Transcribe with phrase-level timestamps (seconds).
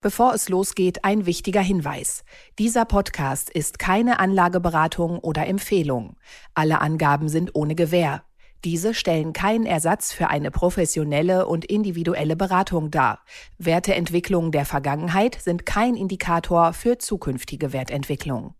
[0.00, 2.22] Bevor es losgeht, ein wichtiger Hinweis.
[2.60, 6.14] Dieser Podcast ist keine Anlageberatung oder Empfehlung.
[6.54, 8.22] Alle Angaben sind ohne Gewähr.
[8.64, 13.24] Diese stellen keinen Ersatz für eine professionelle und individuelle Beratung dar.
[13.58, 18.54] Werteentwicklungen der Vergangenheit sind kein Indikator für zukünftige Wertentwicklung.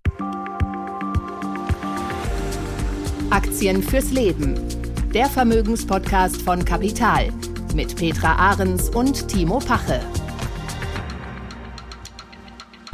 [3.30, 4.56] Aktien fürs Leben.
[5.14, 7.32] Der Vermögenspodcast von Kapital
[7.76, 10.00] mit Petra Ahrens und Timo Pache.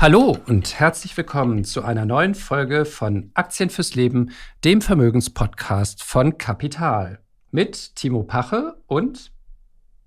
[0.04, 6.36] Hallo und herzlich willkommen zu einer neuen Folge von Aktien fürs Leben, dem Vermögenspodcast von
[6.36, 7.20] Kapital.
[7.52, 9.32] Mit Timo Pache und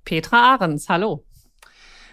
[0.06, 0.88] Petra Ahrens.
[0.88, 1.26] Hallo.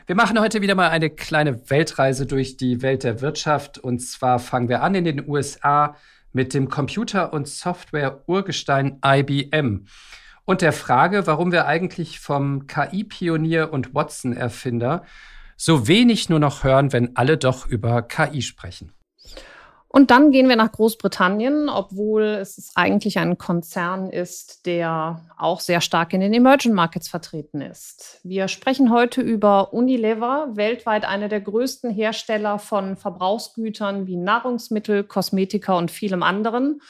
[0.06, 3.76] Wir machen heute wieder mal eine kleine Weltreise durch die Welt der Wirtschaft.
[3.76, 5.94] Und zwar fangen wir an in den USA
[6.32, 9.84] mit dem Computer- und Software-Urgestein IBM
[10.46, 15.04] und der Frage, warum wir eigentlich vom KI-Pionier und Watson-Erfinder
[15.56, 18.92] so wenig nur noch hören, wenn alle doch über KI sprechen.
[19.94, 25.80] Und dann gehen wir nach Großbritannien, obwohl es eigentlich ein Konzern ist, der auch sehr
[25.80, 28.18] stark in den Emerging Markets vertreten ist.
[28.24, 35.78] Wir sprechen heute über Unilever, weltweit einer der größten Hersteller von Verbrauchsgütern wie Nahrungsmittel, Kosmetika
[35.78, 36.80] und vielem anderen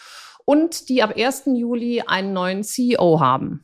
[0.47, 1.43] und die ab 1.
[1.55, 3.64] Juli einen neuen CEO haben.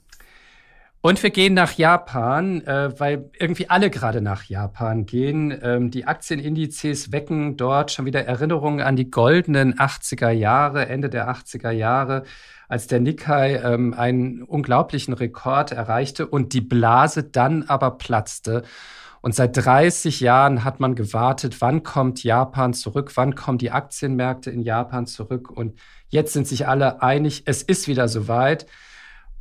[1.03, 5.59] Und wir gehen nach Japan, äh, weil irgendwie alle gerade nach Japan gehen.
[5.63, 11.31] Ähm, die Aktienindizes wecken dort schon wieder Erinnerungen an die goldenen 80er Jahre, Ende der
[11.31, 12.25] 80er Jahre,
[12.69, 18.63] als der Nikkei ähm, einen unglaublichen Rekord erreichte und die Blase dann aber platzte.
[19.23, 24.51] Und seit 30 Jahren hat man gewartet, wann kommt Japan zurück, wann kommen die Aktienmärkte
[24.51, 25.51] in Japan zurück.
[25.51, 28.67] Und jetzt sind sich alle einig, es ist wieder soweit.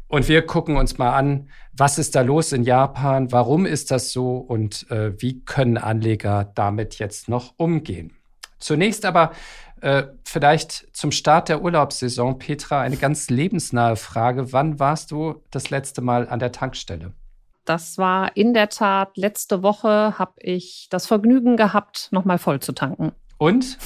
[0.10, 4.12] Und wir gucken uns mal an, was ist da los in Japan, warum ist das
[4.12, 8.18] so und äh, wie können Anleger damit jetzt noch umgehen.
[8.58, 9.32] Zunächst aber
[9.82, 14.52] äh, vielleicht zum Start der Urlaubssaison, Petra, eine ganz lebensnahe Frage.
[14.52, 17.14] Wann warst du das letzte Mal an der Tankstelle?
[17.66, 22.72] Das war in der Tat letzte Woche, habe ich das Vergnügen gehabt, nochmal voll zu
[22.74, 23.12] tanken.
[23.38, 23.78] Und?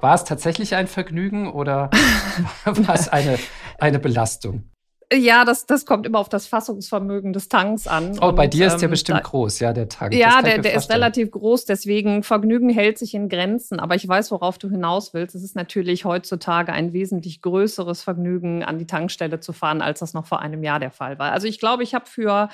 [0.00, 1.90] War es tatsächlich ein Vergnügen oder
[2.64, 3.38] war es eine,
[3.80, 4.70] eine Belastung?
[5.12, 8.18] Ja, das, das kommt immer auf das Fassungsvermögen des Tanks an.
[8.20, 10.14] Oh, und, bei dir ist der ähm, bestimmt da, groß, ja, der Tank.
[10.14, 13.80] Ja, der, der ist relativ groß, deswegen Vergnügen hält sich in Grenzen.
[13.80, 15.34] Aber ich weiß, worauf du hinaus willst.
[15.34, 20.14] Es ist natürlich heutzutage ein wesentlich größeres Vergnügen, an die Tankstelle zu fahren, als das
[20.14, 21.32] noch vor einem Jahr der Fall war.
[21.32, 22.48] Also ich glaube, ich habe für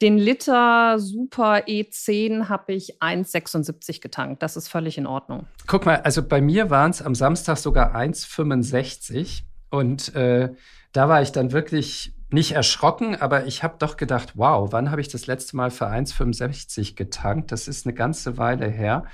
[0.00, 4.42] den Liter Super E10 habe ich 1,76 getankt.
[4.42, 5.46] Das ist völlig in Ordnung.
[5.66, 10.50] Guck mal, also bei mir waren es am Samstag sogar 1,65 und äh,
[10.92, 15.00] da war ich dann wirklich nicht erschrocken, aber ich habe doch gedacht, wow, wann habe
[15.00, 17.52] ich das letzte Mal für 1,65 getankt?
[17.52, 19.04] Das ist eine ganze Weile her.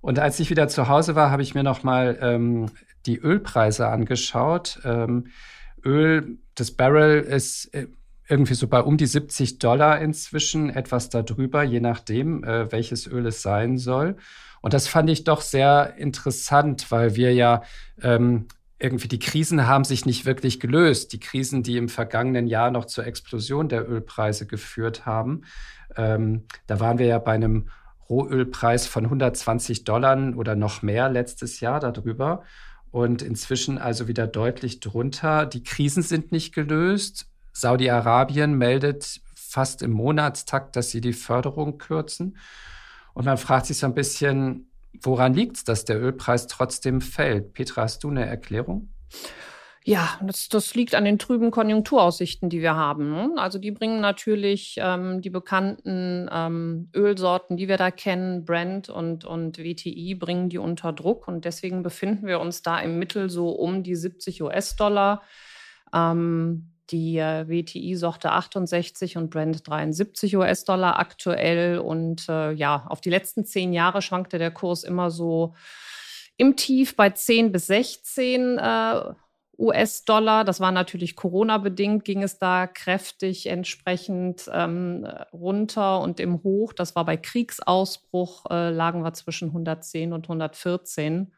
[0.00, 2.70] Und als ich wieder zu Hause war, habe ich mir noch mal ähm,
[3.06, 4.80] die Ölpreise angeschaut.
[4.84, 5.28] Ähm,
[5.84, 7.88] Öl, das Barrel ist äh,
[8.28, 13.26] irgendwie so bei um die 70 Dollar inzwischen, etwas darüber, je nachdem, äh, welches Öl
[13.26, 14.16] es sein soll.
[14.60, 17.62] Und das fand ich doch sehr interessant, weil wir ja
[18.00, 18.46] ähm,
[18.84, 21.14] irgendwie die Krisen haben sich nicht wirklich gelöst.
[21.14, 25.42] Die Krisen, die im vergangenen Jahr noch zur Explosion der Ölpreise geführt haben.
[25.96, 27.70] Ähm, da waren wir ja bei einem
[28.10, 32.42] Rohölpreis von 120 Dollar oder noch mehr letztes Jahr darüber.
[32.90, 35.46] Und inzwischen also wieder deutlich drunter.
[35.46, 37.26] Die Krisen sind nicht gelöst.
[37.52, 42.36] Saudi-Arabien meldet fast im Monatstakt, dass sie die Förderung kürzen.
[43.14, 44.68] Und man fragt sich so ein bisschen,
[45.02, 47.52] Woran liegt es, dass der Ölpreis trotzdem fällt?
[47.52, 48.88] Petra, hast du eine Erklärung?
[49.86, 53.10] Ja, das, das liegt an den trüben Konjunkturaussichten, die wir haben.
[53.10, 53.32] Ne?
[53.36, 59.26] Also die bringen natürlich ähm, die bekannten ähm, Ölsorten, die wir da kennen, Brent und,
[59.26, 61.28] und WTI, bringen die unter Druck.
[61.28, 65.22] Und deswegen befinden wir uns da im Mittel so um die 70 US-Dollar.
[65.92, 71.78] Ähm, die äh, WTI sorte 68 und Brent 73 US-Dollar aktuell.
[71.78, 75.54] Und äh, ja, auf die letzten zehn Jahre schwankte der Kurs immer so
[76.36, 79.00] im Tief bei 10 bis 16 äh,
[79.58, 80.44] US-Dollar.
[80.44, 86.96] Das war natürlich Corona-bedingt, ging es da kräftig entsprechend ähm, runter und im Hoch, das
[86.96, 91.32] war bei Kriegsausbruch, äh, lagen wir zwischen 110 und 114.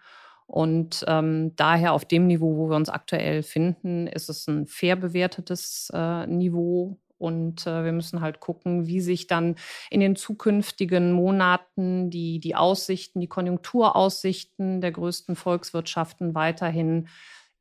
[0.46, 4.96] Und ähm, daher auf dem Niveau, wo wir uns aktuell finden, ist es ein fair
[4.96, 6.98] bewertetes äh, Niveau.
[7.18, 9.56] Und äh, wir müssen halt gucken, wie sich dann
[9.90, 17.08] in den zukünftigen Monaten die, die Aussichten, die Konjunkturaussichten der größten Volkswirtschaften weiterhin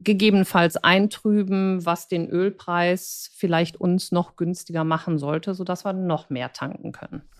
[0.01, 6.51] gegebenenfalls eintrüben, was den Ölpreis vielleicht uns noch günstiger machen sollte, sodass wir noch mehr
[6.53, 7.21] tanken können.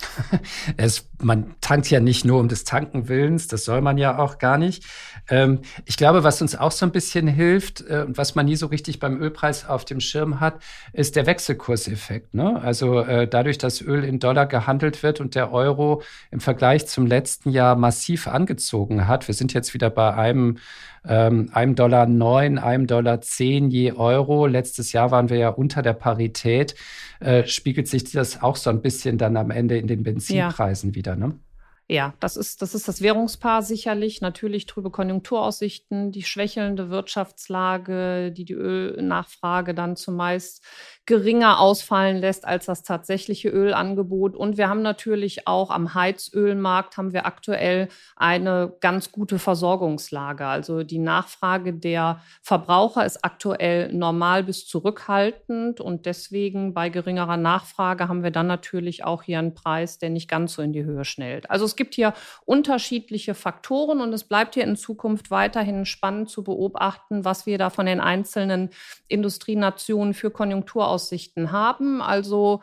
[0.78, 4.40] Es, man tankt ja nicht nur um des Tanken Willens, das soll man ja auch
[4.40, 4.84] gar nicht.
[5.30, 8.56] Ähm, ich glaube, was uns auch so ein bisschen hilft äh, und was man nie
[8.56, 10.62] so richtig beim Ölpreis auf dem Schirm hat,
[10.94, 12.34] ist der Wechselkurseffekt.
[12.34, 12.62] Ne?
[12.62, 16.02] Also äh, dadurch, dass Öl in Dollar gehandelt wird und der Euro
[16.32, 19.28] im Vergleich zum letzten Jahr massiv angezogen hat.
[19.28, 20.58] Wir sind jetzt wieder bei einem
[21.08, 24.48] ähm, einem Dollar neun, einem Dollar zehn je Euro.
[24.48, 26.76] Letztes Jahr waren wir ja unter der Parität.
[27.20, 30.96] Äh, spiegelt sich das auch so ein bisschen dann am Ende in den Benzinpreisen ja.
[30.96, 31.40] wieder, ne?
[31.88, 34.20] Ja, das ist, das ist das Währungspaar sicherlich.
[34.20, 40.64] Natürlich trübe Konjunkturaussichten, die schwächelnde Wirtschaftslage, die die Ölnachfrage dann zumeist
[41.06, 44.36] geringer ausfallen lässt als das tatsächliche Ölangebot.
[44.36, 50.48] Und wir haben natürlich auch am Heizölmarkt haben wir aktuell eine ganz gute Versorgungslage.
[50.48, 58.08] Also die Nachfrage der Verbraucher ist aktuell normal bis zurückhaltend und deswegen bei geringerer Nachfrage
[58.08, 61.06] haben wir dann natürlich auch hier einen Preis, der nicht ganz so in die Höhe
[61.06, 61.52] schnellt.
[61.52, 62.14] Also es gibt hier
[62.46, 67.70] unterschiedliche Faktoren und es bleibt hier in Zukunft weiterhin spannend zu beobachten, was wir da
[67.70, 68.72] von den einzelnen
[69.08, 72.02] Industrienationen für Konjunktur Konjunkturaussichten haben.
[72.02, 72.62] Also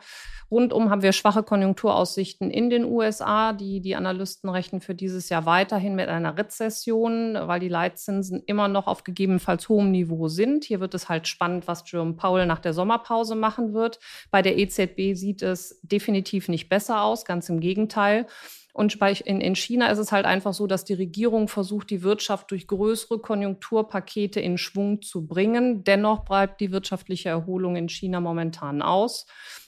[0.51, 3.53] rundum haben wir schwache Konjunkturaussichten in den USA.
[3.53, 8.67] Die, die Analysten rechnen für dieses Jahr weiterhin mit einer Rezession, weil die Leitzinsen immer
[8.67, 10.65] noch auf gegebenenfalls hohem Niveau sind.
[10.65, 13.99] Hier wird es halt spannend, was Jerome Powell nach der Sommerpause machen wird.
[14.31, 18.27] Bei der EZB sieht es definitiv nicht besser aus, ganz im Gegenteil.
[18.73, 22.65] Und in China ist es halt einfach so, dass die Regierung versucht, die Wirtschaft durch
[22.65, 25.83] größere Konjunkturpakete in Schwung zu bringen.
[25.83, 29.27] Dennoch bleibt die wirtschaftliche Erholung in China momentan aus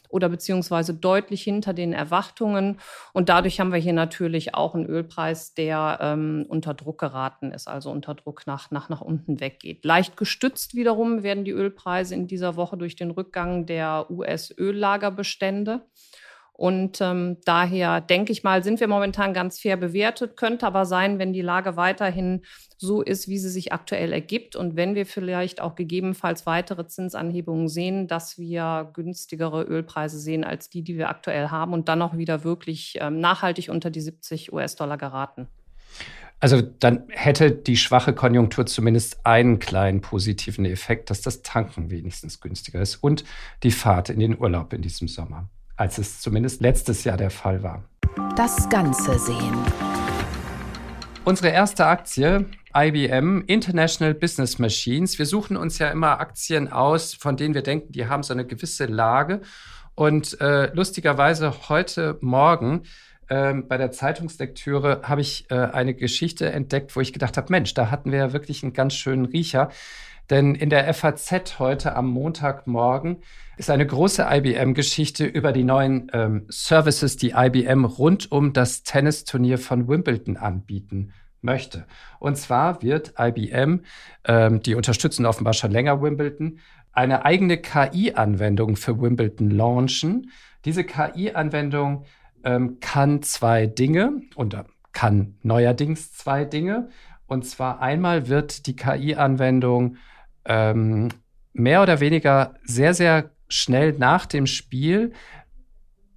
[0.09, 2.79] oder beziehungsweise deutlich hinter den Erwartungen.
[3.13, 7.67] Und dadurch haben wir hier natürlich auch einen Ölpreis, der ähm, unter Druck geraten ist,
[7.67, 9.83] also unter Druck nach, nach, nach unten weggeht.
[9.85, 15.85] Leicht gestützt wiederum werden die Ölpreise in dieser Woche durch den Rückgang der US-Öllagerbestände.
[16.57, 20.37] Und ähm, daher denke ich mal, sind wir momentan ganz fair bewertet.
[20.37, 22.43] Könnte aber sein, wenn die Lage weiterhin
[22.77, 27.67] so ist, wie sie sich aktuell ergibt und wenn wir vielleicht auch gegebenenfalls weitere Zinsanhebungen
[27.67, 32.15] sehen, dass wir günstigere Ölpreise sehen als die, die wir aktuell haben und dann auch
[32.17, 35.47] wieder wirklich ähm, nachhaltig unter die 70 US-Dollar geraten.
[36.39, 42.39] Also dann hätte die schwache Konjunktur zumindest einen kleinen positiven Effekt, dass das Tanken wenigstens
[42.39, 43.23] günstiger ist und
[43.63, 47.63] die Fahrt in den Urlaub in diesem Sommer als es zumindest letztes Jahr der Fall
[47.63, 47.83] war.
[48.35, 49.55] Das Ganze sehen.
[51.23, 52.45] Unsere erste Aktie,
[52.75, 55.17] IBM, International Business Machines.
[55.17, 58.45] Wir suchen uns ja immer Aktien aus, von denen wir denken, die haben so eine
[58.45, 59.41] gewisse Lage.
[59.95, 62.83] Und äh, lustigerweise heute Morgen
[63.29, 67.73] ähm, bei der Zeitungslektüre habe ich äh, eine Geschichte entdeckt, wo ich gedacht habe, Mensch,
[67.73, 69.69] da hatten wir ja wirklich einen ganz schönen Riecher.
[70.29, 73.23] Denn in der FAZ heute am Montagmorgen
[73.57, 79.57] ist eine große IBM-Geschichte über die neuen ähm, Services, die IBM rund um das Tennisturnier
[79.57, 81.85] von Wimbledon anbieten möchte.
[82.19, 83.81] Und zwar wird IBM,
[84.25, 86.59] ähm, die unterstützen offenbar schon länger Wimbledon,
[86.91, 90.31] eine eigene KI-Anwendung für Wimbledon launchen.
[90.65, 92.05] Diese KI-Anwendung
[92.43, 94.57] ähm, kann zwei Dinge und
[94.91, 96.89] kann neuerdings zwei Dinge.
[97.27, 99.97] Und zwar einmal wird die KI-Anwendung
[100.45, 101.09] ähm,
[101.53, 105.13] mehr oder weniger sehr, sehr schnell nach dem Spiel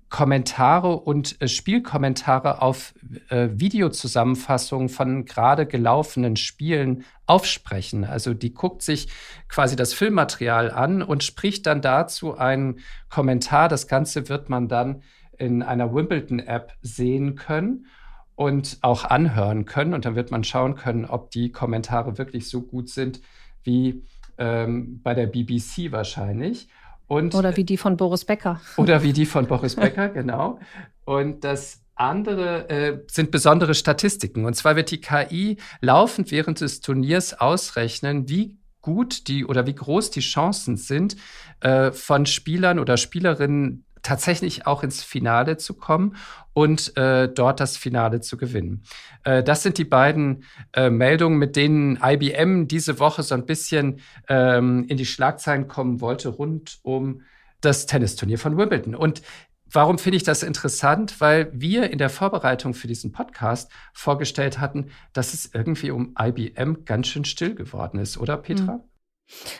[0.08, 2.94] Kommentare und äh, Spielkommentare auf
[3.28, 8.04] äh, Videozusammenfassungen von gerade gelaufenen Spielen aufsprechen.
[8.04, 9.08] Also die guckt sich
[9.48, 12.80] quasi das Filmmaterial an und spricht dann dazu einen
[13.10, 13.68] Kommentar.
[13.68, 15.02] Das Ganze wird man dann
[15.36, 17.86] in einer Wimbledon-App sehen können
[18.34, 19.92] und auch anhören können.
[19.92, 23.20] Und dann wird man schauen können, ob die Kommentare wirklich so gut sind
[23.62, 24.04] wie
[24.38, 26.68] ähm, bei der BBC wahrscheinlich.
[27.08, 28.60] Und, oder wie die von Boris Becker.
[28.76, 30.60] Oder wie die von Boris Becker, genau.
[31.04, 34.44] Und das andere äh, sind besondere Statistiken.
[34.44, 39.74] Und zwar wird die KI laufend während des Turniers ausrechnen, wie gut die oder wie
[39.74, 41.16] groß die Chancen sind,
[41.60, 46.16] äh, von Spielern oder Spielerinnen tatsächlich auch ins Finale zu kommen
[46.54, 48.82] und äh, dort das Finale zu gewinnen.
[49.24, 54.00] Äh, das sind die beiden äh, Meldungen, mit denen IBM diese Woche so ein bisschen
[54.26, 57.20] ähm, in die Schlagzeilen kommen wollte rund um
[57.60, 58.94] das Tennisturnier von Wimbledon.
[58.94, 59.22] Und
[59.70, 61.20] Warum finde ich das interessant?
[61.20, 66.86] Weil wir in der Vorbereitung für diesen Podcast vorgestellt hatten, dass es irgendwie um IBM
[66.86, 68.80] ganz schön still geworden ist, oder Petra?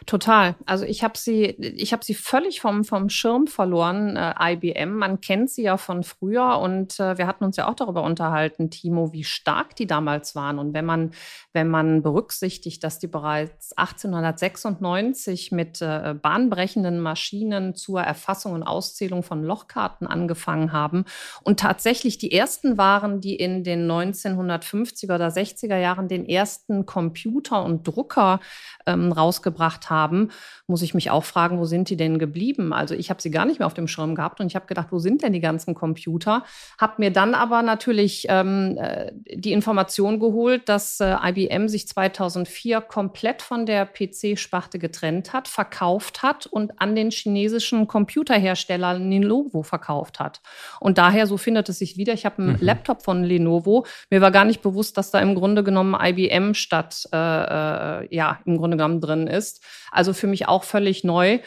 [0.06, 0.54] Total.
[0.64, 4.96] Also ich habe sie, ich habe sie völlig vom, vom Schirm verloren, äh, IBM.
[4.96, 8.70] Man kennt sie ja von früher und äh, wir hatten uns ja auch darüber unterhalten,
[8.70, 10.58] Timo, wie stark die damals waren.
[10.58, 11.10] Und wenn man,
[11.52, 19.22] wenn man berücksichtigt, dass die bereits 1896 mit äh, bahnbrechenden Maschinen zur Erfassung und Auszählung
[19.22, 21.04] von Lochkarten angefangen haben
[21.44, 27.62] und tatsächlich die ersten waren, die in den 1950er oder 60er Jahren den ersten Computer
[27.62, 28.40] und Drucker
[28.87, 30.30] ähm, rausgebracht haben,
[30.66, 32.72] muss ich mich auch fragen, wo sind die denn geblieben?
[32.72, 34.88] Also ich habe sie gar nicht mehr auf dem Schirm gehabt und ich habe gedacht,
[34.90, 36.44] wo sind denn die ganzen Computer?
[36.78, 42.80] Habe mir dann aber natürlich ähm, äh, die Information geholt, dass äh, IBM sich 2004
[42.82, 50.20] komplett von der PC-Sparte getrennt hat, verkauft hat und an den chinesischen Computerhersteller Lenovo verkauft
[50.20, 50.40] hat.
[50.80, 52.12] Und daher, so findet es sich wieder.
[52.12, 52.58] Ich habe einen mhm.
[52.60, 53.86] Laptop von Lenovo.
[54.10, 58.38] Mir war gar nicht bewusst, dass da im Grunde genommen IBM statt, äh, äh, ja,
[58.44, 59.47] im Grunde genommen drin ist.
[59.90, 61.40] Also für mich auch völlig neu.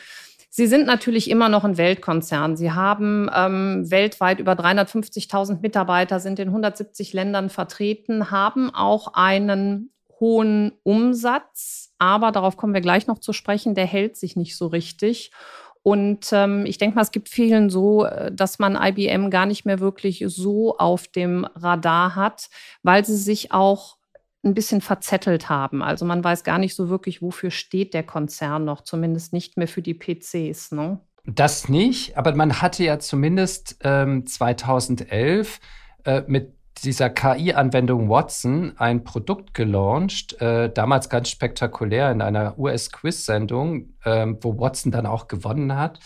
[0.54, 2.58] Sie sind natürlich immer noch ein Weltkonzern.
[2.58, 9.92] Sie haben ähm, weltweit über 350.000 Mitarbeiter, sind in 170 Ländern vertreten, haben auch einen
[10.20, 14.68] hohen Umsatz, aber darauf kommen wir gleich noch zu sprechen, der hält sich nicht so
[14.68, 15.32] richtig.
[15.84, 19.66] Und ähm, ich denke mal, es gibt vielen so, äh, dass man IBM gar nicht
[19.66, 22.50] mehr wirklich so auf dem Radar hat,
[22.84, 23.98] weil sie sich auch
[24.44, 25.84] ein bisschen verzettelt haben.
[25.84, 29.68] Also man weiß gar nicht so wirklich, wofür steht der Konzern noch, zumindest nicht mehr
[29.68, 30.72] für die PCs.
[30.72, 31.00] Ne?
[31.26, 35.60] Das nicht, aber man hatte ja zumindest ähm, 2011
[36.06, 43.94] äh, mit dieser KI-Anwendung Watson ein Produkt gelauncht, äh, damals ganz spektakulär in einer US-Quiz-Sendung,
[44.04, 46.00] äh, wo Watson dann auch gewonnen hat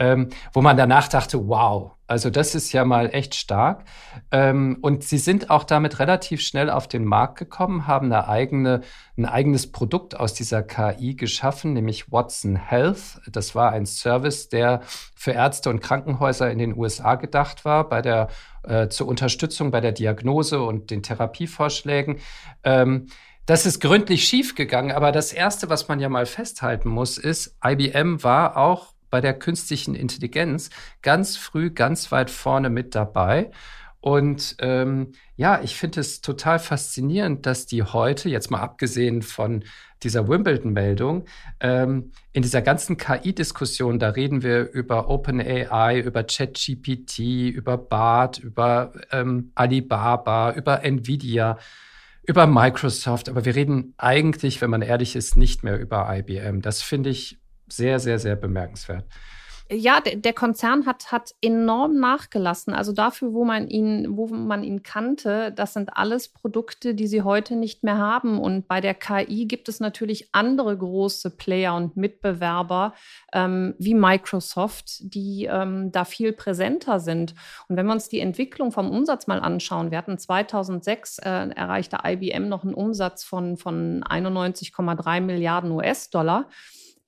[0.00, 3.84] ähm, wo man danach dachte, wow, also das ist ja mal echt stark.
[4.32, 8.80] Ähm, und sie sind auch damit relativ schnell auf den Markt gekommen, haben eine eigene,
[9.18, 13.20] ein eigenes Produkt aus dieser KI geschaffen, nämlich Watson Health.
[13.30, 14.80] Das war ein Service, der
[15.14, 18.28] für Ärzte und Krankenhäuser in den USA gedacht war, bei der,
[18.62, 22.20] äh, zur Unterstützung bei der Diagnose und den Therapievorschlägen.
[22.64, 23.08] Ähm,
[23.44, 28.24] das ist gründlich schiefgegangen, aber das Erste, was man ja mal festhalten muss, ist, IBM
[28.24, 30.70] war auch bei der künstlichen Intelligenz
[31.02, 33.50] ganz früh, ganz weit vorne mit dabei.
[34.00, 39.62] Und ähm, ja, ich finde es total faszinierend, dass die heute, jetzt mal abgesehen von
[40.02, 41.26] dieser Wimbledon-Meldung,
[41.60, 47.18] ähm, in dieser ganzen KI-Diskussion, da reden wir über OpenAI, über ChatGPT,
[47.50, 51.58] über BART, über ähm, Alibaba, über Nvidia,
[52.26, 56.62] über Microsoft, aber wir reden eigentlich, wenn man ehrlich ist, nicht mehr über IBM.
[56.62, 57.38] Das finde ich
[57.72, 59.04] sehr, sehr, sehr bemerkenswert.
[59.72, 62.74] Ja, der Konzern hat, hat enorm nachgelassen.
[62.74, 67.22] Also dafür, wo man ihn, wo man ihn kannte, das sind alles Produkte, die sie
[67.22, 68.40] heute nicht mehr haben.
[68.40, 72.94] Und bei der KI gibt es natürlich andere große Player und Mitbewerber
[73.32, 77.36] ähm, wie Microsoft, die ähm, da viel präsenter sind.
[77.68, 81.98] Und wenn wir uns die Entwicklung vom Umsatz mal anschauen, wir hatten 2006 äh, erreichte
[82.04, 86.48] IBM noch einen Umsatz von, von 91,3 Milliarden US-Dollar.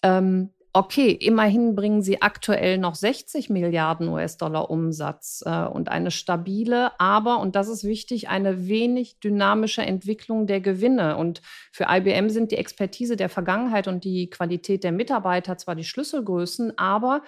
[0.02, 6.98] Ähm, okay, immerhin bringen sie aktuell noch 60 Milliarden US-Dollar Umsatz äh, und eine stabile,
[6.98, 11.18] aber, und das ist wichtig, eine wenig dynamische Entwicklung der Gewinne.
[11.18, 11.42] Und
[11.72, 16.78] für IBM sind die Expertise der Vergangenheit und die Qualität der Mitarbeiter zwar die Schlüsselgrößen,
[16.78, 17.22] aber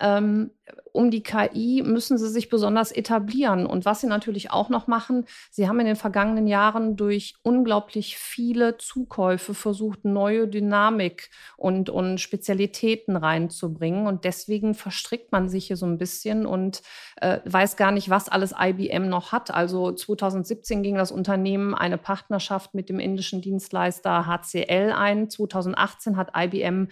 [0.00, 0.50] ähm,
[0.92, 3.66] um die KI müssen sie sich besonders etablieren.
[3.66, 8.16] Und was sie natürlich auch noch machen, sie haben in den vergangenen Jahren durch unglaublich
[8.16, 14.06] viele Zukäufe versucht, neue Dynamik und, und Spezialitäten reinzubringen.
[14.06, 16.82] Und deswegen verstrickt man sich hier so ein bisschen und
[17.20, 19.52] äh, weiß gar nicht, was alles IBM noch hat.
[19.52, 25.30] Also 2017 ging das Unternehmen eine Partnerschaft mit dem indischen Dienstleister HCL ein.
[25.30, 26.88] 2018 hat IBM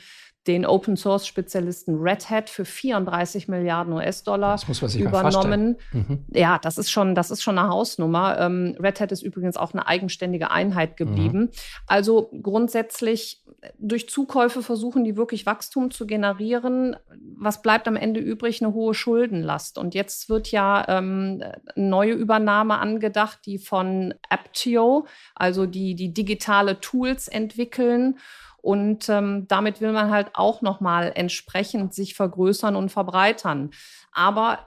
[0.47, 4.59] den Open Source Spezialisten Red Hat für 34 Milliarden US-Dollar
[4.97, 5.77] übernommen.
[5.93, 6.25] Mhm.
[6.33, 8.39] Ja, das ist schon, das ist schon eine Hausnummer.
[8.39, 11.41] Ähm, Red Hat ist übrigens auch eine eigenständige Einheit geblieben.
[11.41, 11.51] Mhm.
[11.87, 13.43] Also grundsätzlich
[13.79, 16.97] durch Zukäufe versuchen die wirklich Wachstum zu generieren.
[17.37, 18.63] Was bleibt am Ende übrig?
[18.63, 19.79] Eine hohe Schuldenlast.
[19.79, 21.43] Und jetzt wird ja ähm,
[21.75, 28.19] eine neue Übernahme angedacht, die von Aptio, also die, die digitale Tools entwickeln
[28.65, 33.73] und ähm, damit will man halt auch nochmal entsprechend sich vergrößern und verbreitern.
[34.11, 34.61] Aber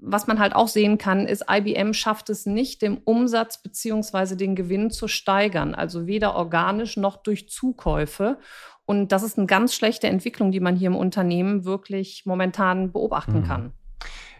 [0.00, 4.54] was man halt auch sehen kann, ist, IBM schafft es nicht, den Umsatz beziehungsweise den
[4.54, 5.74] Gewinn zu steigern.
[5.74, 8.38] Also weder organisch noch durch Zukäufe.
[8.86, 13.40] Und das ist eine ganz schlechte Entwicklung, die man hier im Unternehmen wirklich momentan beobachten
[13.40, 13.44] mhm.
[13.44, 13.72] kann.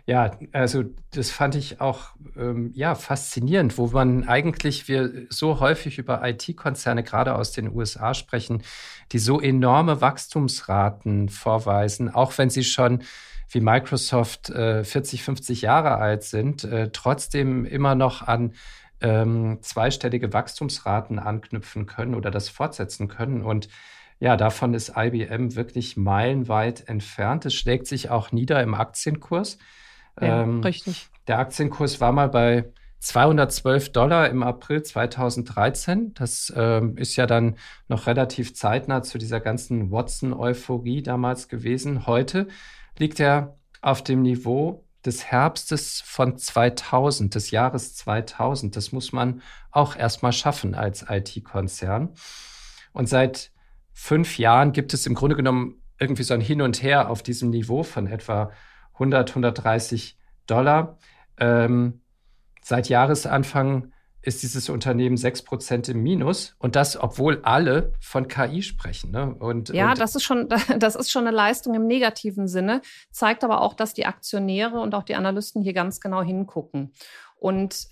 [0.06, 5.96] Ja, also das fand ich auch ähm, ja, faszinierend, wo man eigentlich wir so häufig
[5.96, 8.62] über IT-Konzerne gerade aus den USA sprechen,
[9.12, 13.02] die so enorme Wachstumsraten vorweisen, auch wenn sie schon
[13.49, 18.52] wie Microsoft äh, 40, 50 Jahre alt sind, äh, trotzdem immer noch an
[19.00, 23.42] ähm, zweistellige Wachstumsraten anknüpfen können oder das fortsetzen können.
[23.42, 23.68] Und
[24.20, 27.46] ja, davon ist IBM wirklich meilenweit entfernt.
[27.46, 29.58] Es schlägt sich auch nieder im Aktienkurs.
[30.21, 31.09] Ja, ähm, richtig.
[31.26, 36.14] Der Aktienkurs war mal bei 212 Dollar im April 2013.
[36.14, 37.56] Das ähm, ist ja dann
[37.88, 42.06] noch relativ zeitnah zu dieser ganzen Watson-Euphorie damals gewesen.
[42.06, 42.49] Heute
[42.99, 48.75] liegt er auf dem Niveau des Herbstes von 2000, des Jahres 2000.
[48.75, 52.14] Das muss man auch erstmal schaffen als IT-Konzern.
[52.92, 53.50] Und seit
[53.92, 57.50] fünf Jahren gibt es im Grunde genommen irgendwie so ein Hin und Her auf diesem
[57.50, 58.50] Niveau von etwa
[58.95, 60.99] 100, 130 Dollar.
[61.39, 62.01] Ähm,
[62.63, 69.11] seit Jahresanfang ist dieses Unternehmen 6% im Minus und das, obwohl alle von KI sprechen.
[69.11, 69.35] Ne?
[69.35, 70.49] Und, ja, und das, ist schon,
[70.79, 74.95] das ist schon eine Leistung im negativen Sinne, zeigt aber auch, dass die Aktionäre und
[74.95, 76.93] auch die Analysten hier ganz genau hingucken.
[77.37, 77.89] Und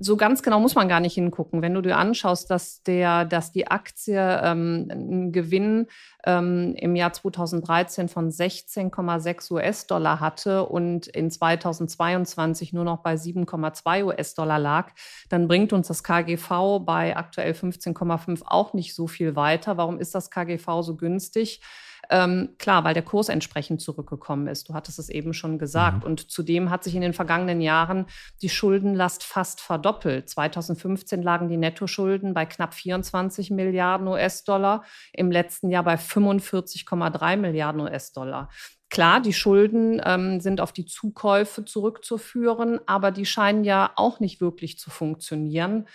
[0.00, 1.62] so ganz genau muss man gar nicht hingucken.
[1.62, 5.86] Wenn du dir anschaust, dass, der, dass die Aktie ähm, einen Gewinn
[6.24, 14.04] ähm, im Jahr 2013 von 16,6 US-Dollar hatte und in 2022 nur noch bei 7,2
[14.04, 14.90] US-Dollar lag,
[15.28, 19.76] dann bringt uns das KGV bei aktuell 15,5 auch nicht so viel weiter.
[19.76, 21.60] Warum ist das KGV so günstig?
[22.10, 24.68] Ähm, klar, weil der Kurs entsprechend zurückgekommen ist.
[24.68, 25.98] Du hattest es eben schon gesagt.
[25.98, 26.04] Mhm.
[26.04, 28.06] Und zudem hat sich in den vergangenen Jahren
[28.42, 30.28] die Schuldenlast fast verdoppelt.
[30.28, 37.80] 2015 lagen die Nettoschulden bei knapp 24 Milliarden US-Dollar, im letzten Jahr bei 45,3 Milliarden
[37.80, 38.48] US-Dollar.
[38.88, 44.40] Klar, die Schulden ähm, sind auf die Zukäufe zurückzuführen, aber die scheinen ja auch nicht
[44.40, 45.86] wirklich zu funktionieren.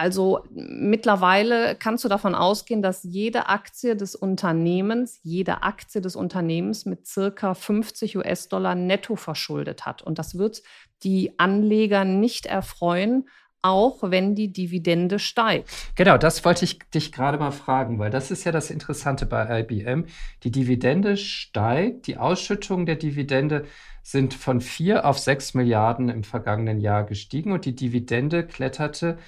[0.00, 6.86] Also mittlerweile kannst du davon ausgehen, dass jede Aktie des Unternehmens, jede Aktie des Unternehmens
[6.86, 10.00] mit circa 50 US-Dollar netto verschuldet hat.
[10.00, 10.62] Und das wird
[11.02, 13.28] die Anleger nicht erfreuen,
[13.60, 15.68] auch wenn die Dividende steigt.
[15.96, 19.60] Genau, das wollte ich dich gerade mal fragen, weil das ist ja das Interessante bei
[19.60, 20.06] IBM.
[20.44, 23.66] Die Dividende steigt, die Ausschüttungen der Dividende
[24.02, 29.18] sind von 4 auf 6 Milliarden im vergangenen Jahr gestiegen und die Dividende kletterte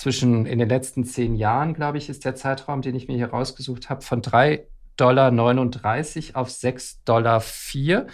[0.00, 3.28] zwischen in den letzten zehn Jahren, glaube ich, ist der Zeitraum, den ich mir hier
[3.28, 5.30] rausgesucht habe, von 3,39 Dollar
[6.40, 8.06] auf 6,04 Dollar.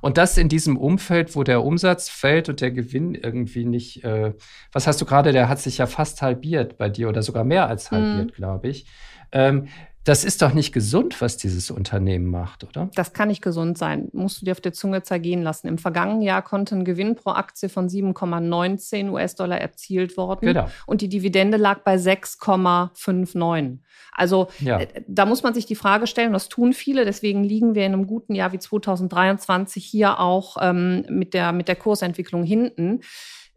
[0.00, 4.32] Und das in diesem Umfeld, wo der Umsatz fällt und der Gewinn irgendwie nicht, äh,
[4.72, 7.68] was hast du gerade, der hat sich ja fast halbiert bei dir oder sogar mehr
[7.68, 8.34] als halbiert, mhm.
[8.34, 8.86] glaube ich.
[9.34, 9.68] Ähm,
[10.04, 12.90] das ist doch nicht gesund, was dieses Unternehmen macht, oder?
[12.94, 14.10] Das kann nicht gesund sein.
[14.12, 15.66] Musst du dir auf der Zunge zergehen lassen.
[15.66, 20.44] Im vergangenen Jahr konnte ein Gewinn pro Aktie von 7,19 US-Dollar erzielt worden.
[20.46, 20.68] Genau.
[20.86, 23.78] Und die Dividende lag bei 6,59.
[24.12, 24.80] Also ja.
[24.80, 27.06] Äh, da muss man sich die Frage stellen, das tun viele.
[27.06, 31.66] Deswegen liegen wir in einem guten Jahr wie 2023 hier auch ähm, mit, der, mit
[31.66, 33.00] der Kursentwicklung hinten.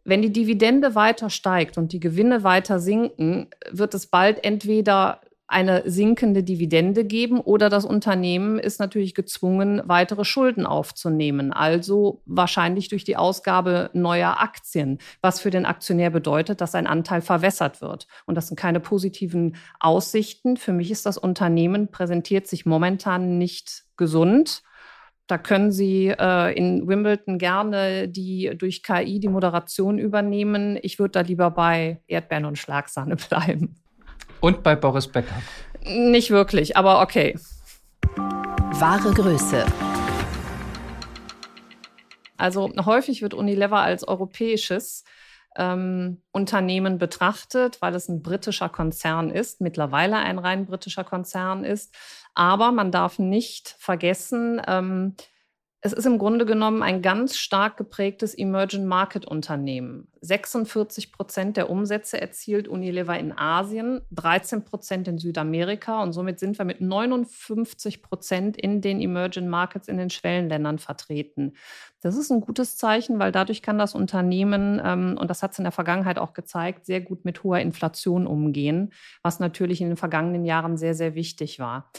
[0.06, 5.90] Wenn die Dividende weiter steigt und die Gewinne weiter sinken, wird es bald entweder eine
[5.90, 13.06] sinkende Dividende geben oder das Unternehmen ist natürlich gezwungen, weitere Schulden aufzunehmen, also wahrscheinlich durch
[13.06, 18.08] die Ausgabe neuer Aktien, was für den Aktionär bedeutet, dass sein Anteil verwässert wird.
[18.26, 20.58] Und das sind keine positiven Aussichten.
[20.58, 24.64] Für mich ist das Unternehmen, präsentiert sich momentan nicht gesund.
[25.28, 30.78] Da können Sie äh, in Wimbledon gerne die durch KI die Moderation übernehmen.
[30.82, 33.76] Ich würde da lieber bei Erdbeeren und Schlagsahne bleiben.
[34.40, 35.42] Und bei Boris Becker?
[35.84, 37.38] Nicht wirklich, aber okay.
[38.16, 39.66] Wahre Größe.
[42.38, 45.04] Also häufig wird Unilever als europäisches
[45.58, 51.96] ähm, Unternehmen betrachtet, weil es ein britischer Konzern ist, mittlerweile ein rein britischer Konzern ist.
[52.36, 55.16] Aber man darf nicht vergessen, ähm,
[55.82, 60.08] es ist im Grunde genommen ein ganz stark geprägtes Emerging Market Unternehmen.
[60.22, 66.58] 46 Prozent der Umsätze erzielt Unilever in Asien, 13 Prozent in Südamerika und somit sind
[66.58, 71.54] wir mit 59 Prozent in den Emerging Markets in den Schwellenländern vertreten.
[72.02, 75.60] Das ist ein gutes Zeichen, weil dadurch kann das Unternehmen, ähm, und das hat es
[75.60, 79.98] in der Vergangenheit auch gezeigt, sehr gut mit hoher Inflation umgehen, was natürlich in den
[79.98, 81.92] vergangenen Jahren sehr, sehr wichtig war.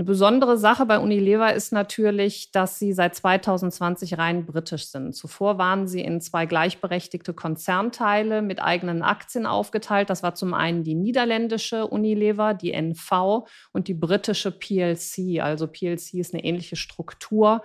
[0.00, 5.14] Eine besondere Sache bei Unilever ist natürlich, dass sie seit 2020 rein britisch sind.
[5.14, 10.08] Zuvor waren sie in zwei gleichberechtigte Konzernteile mit eigenen Aktien aufgeteilt.
[10.08, 15.42] Das war zum einen die niederländische Unilever, die NV und die britische PLC.
[15.42, 17.60] Also PLC ist eine ähnliche Struktur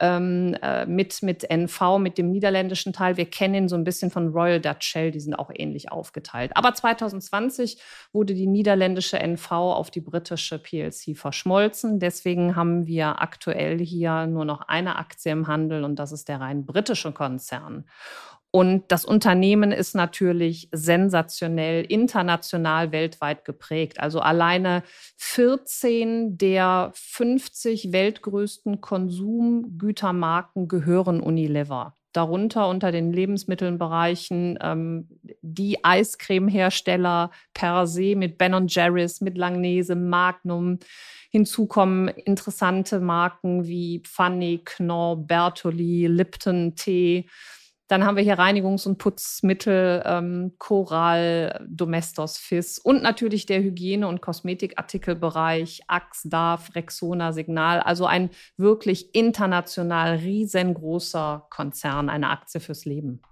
[0.00, 3.16] ähm, äh, mit, mit NV, mit dem niederländischen Teil.
[3.16, 6.52] Wir kennen ihn so ein bisschen von Royal Dutch Shell, die sind auch ähnlich aufgeteilt.
[6.54, 7.78] Aber 2020
[8.12, 11.98] wurde die niederländische NV auf die britische PLC verschmolzen.
[11.98, 16.40] Deswegen haben wir aktuell hier nur noch eine Aktie im Handel und das ist der
[16.40, 17.84] rein britische Konzern.
[18.56, 24.00] Und das Unternehmen ist natürlich sensationell international weltweit geprägt.
[24.00, 24.82] Also alleine
[25.18, 31.96] 14 der 50 weltgrößten Konsumgütermarken gehören Unilever.
[32.14, 35.06] Darunter unter den Lebensmittelbereichen ähm,
[35.42, 40.78] die Eiscremehersteller per se mit Ben Jerry's, mit Langnese, Magnum.
[41.28, 47.28] Hinzu kommen interessante Marken wie Funny, Knorr, Bertoli, Lipton Tee.
[47.88, 54.08] Dann haben wir hier Reinigungs- und Putzmittel, ähm, Coral, Domestos, Fizz und natürlich der Hygiene-
[54.08, 57.80] und Kosmetikartikelbereich, Axe, Darf, Rexona, Signal.
[57.80, 63.22] Also ein wirklich international riesengroßer Konzern, eine Aktie fürs Leben.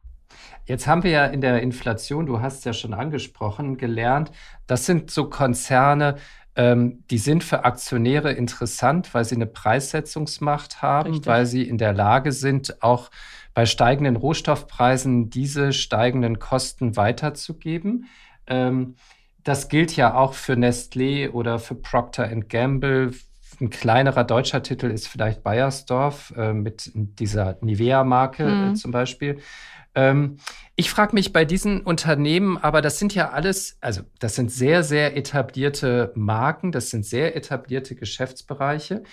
[0.66, 4.30] Jetzt haben wir ja in der Inflation, du hast es ja schon angesprochen, gelernt,
[4.66, 6.16] das sind so Konzerne,
[6.56, 11.26] ähm, die sind für Aktionäre interessant, weil sie eine Preissetzungsmacht haben, Richtig.
[11.26, 13.10] weil sie in der Lage sind, auch
[13.54, 18.06] bei steigenden Rohstoffpreisen diese steigenden Kosten weiterzugeben.
[18.46, 18.96] Ähm,
[19.44, 23.12] das gilt ja auch für Nestlé oder für Procter Gamble.
[23.60, 28.70] Ein kleinerer deutscher Titel ist vielleicht Bayersdorf äh, mit dieser Nivea-Marke äh, mhm.
[28.72, 29.38] äh, zum Beispiel.
[29.94, 30.38] Ähm,
[30.74, 34.82] ich frage mich bei diesen Unternehmen, aber das sind ja alles, also das sind sehr,
[34.82, 39.04] sehr etablierte Marken, das sind sehr etablierte Geschäftsbereiche.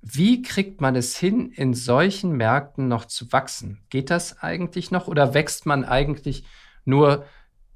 [0.00, 3.80] Wie kriegt man es hin, in solchen Märkten noch zu wachsen?
[3.90, 6.44] Geht das eigentlich noch oder wächst man eigentlich
[6.84, 7.24] nur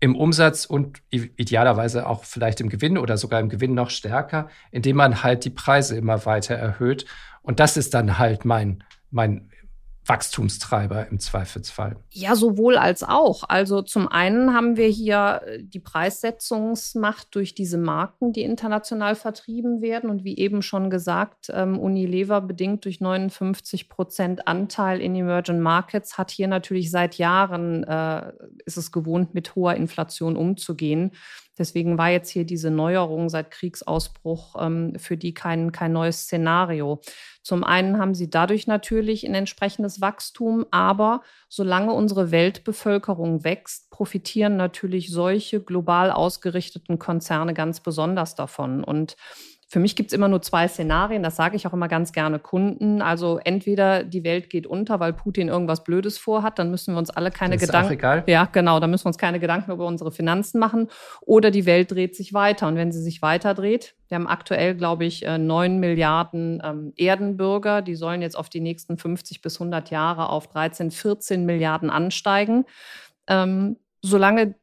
[0.01, 4.97] im Umsatz und idealerweise auch vielleicht im Gewinn oder sogar im Gewinn noch stärker, indem
[4.97, 7.07] man halt die Preise immer weiter erhöht?
[7.43, 9.52] Und das ist dann halt mein, mein
[10.05, 11.97] Wachstumstreiber im Zweifelsfall?
[12.11, 13.45] Ja, sowohl als auch.
[13.49, 19.81] Also zum einen haben wir hier äh, die Preissetzungsmacht durch diese Marken, die international vertrieben
[19.81, 20.11] werden.
[20.11, 26.19] Und wie eben schon gesagt, ähm, Unilever bedingt durch 59 Prozent Anteil in Emerging Markets
[26.19, 28.33] hat hier natürlich seit Jahren, äh,
[28.65, 31.13] ist es gewohnt, mit hoher Inflation umzugehen.
[31.59, 37.01] Deswegen war jetzt hier diese Neuerung seit Kriegsausbruch ähm, für die kein, kein neues Szenario.
[37.43, 44.57] Zum einen haben sie dadurch natürlich ein entsprechendes Wachstum, aber solange unsere Weltbevölkerung wächst, profitieren
[44.57, 48.83] natürlich solche global ausgerichteten Konzerne ganz besonders davon.
[48.83, 49.17] Und
[49.73, 52.39] für mich gibt es immer nur zwei Szenarien, das sage ich auch immer ganz gerne
[52.39, 53.01] Kunden.
[53.01, 57.09] Also entweder die Welt geht unter, weil Putin irgendwas Blödes vorhat, dann müssen wir uns
[57.09, 57.89] alle keine Gedanken.
[58.27, 60.89] Ja, genau, dann müssen wir uns keine Gedanken über unsere Finanzen machen.
[61.23, 62.69] Oder die Welt dreht sich weiter.
[62.69, 66.93] Und wenn sie sich weiter dreht, wir haben aktuell, glaube ich, äh, neun Milliarden ähm,
[66.99, 71.89] Erdenbürger, die sollen jetzt auf die nächsten 50 bis 100 Jahre auf 13, 14 Milliarden
[71.89, 72.67] ansteigen.
[73.27, 74.55] Ähm, solange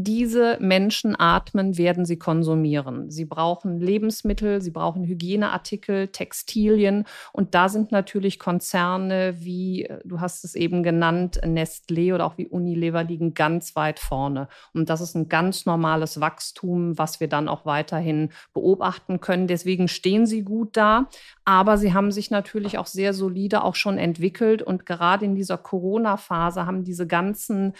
[0.00, 3.10] diese Menschen atmen, werden sie konsumieren.
[3.10, 7.04] Sie brauchen Lebensmittel, sie brauchen Hygieneartikel, Textilien.
[7.32, 12.46] Und da sind natürlich Konzerne wie, du hast es eben genannt, Nestlé oder auch wie
[12.46, 14.46] Unilever liegen ganz weit vorne.
[14.72, 19.48] Und das ist ein ganz normales Wachstum, was wir dann auch weiterhin beobachten können.
[19.48, 21.08] Deswegen stehen sie gut da.
[21.44, 24.62] Aber sie haben sich natürlich auch sehr solide auch schon entwickelt.
[24.62, 27.72] Und gerade in dieser Corona-Phase haben diese ganzen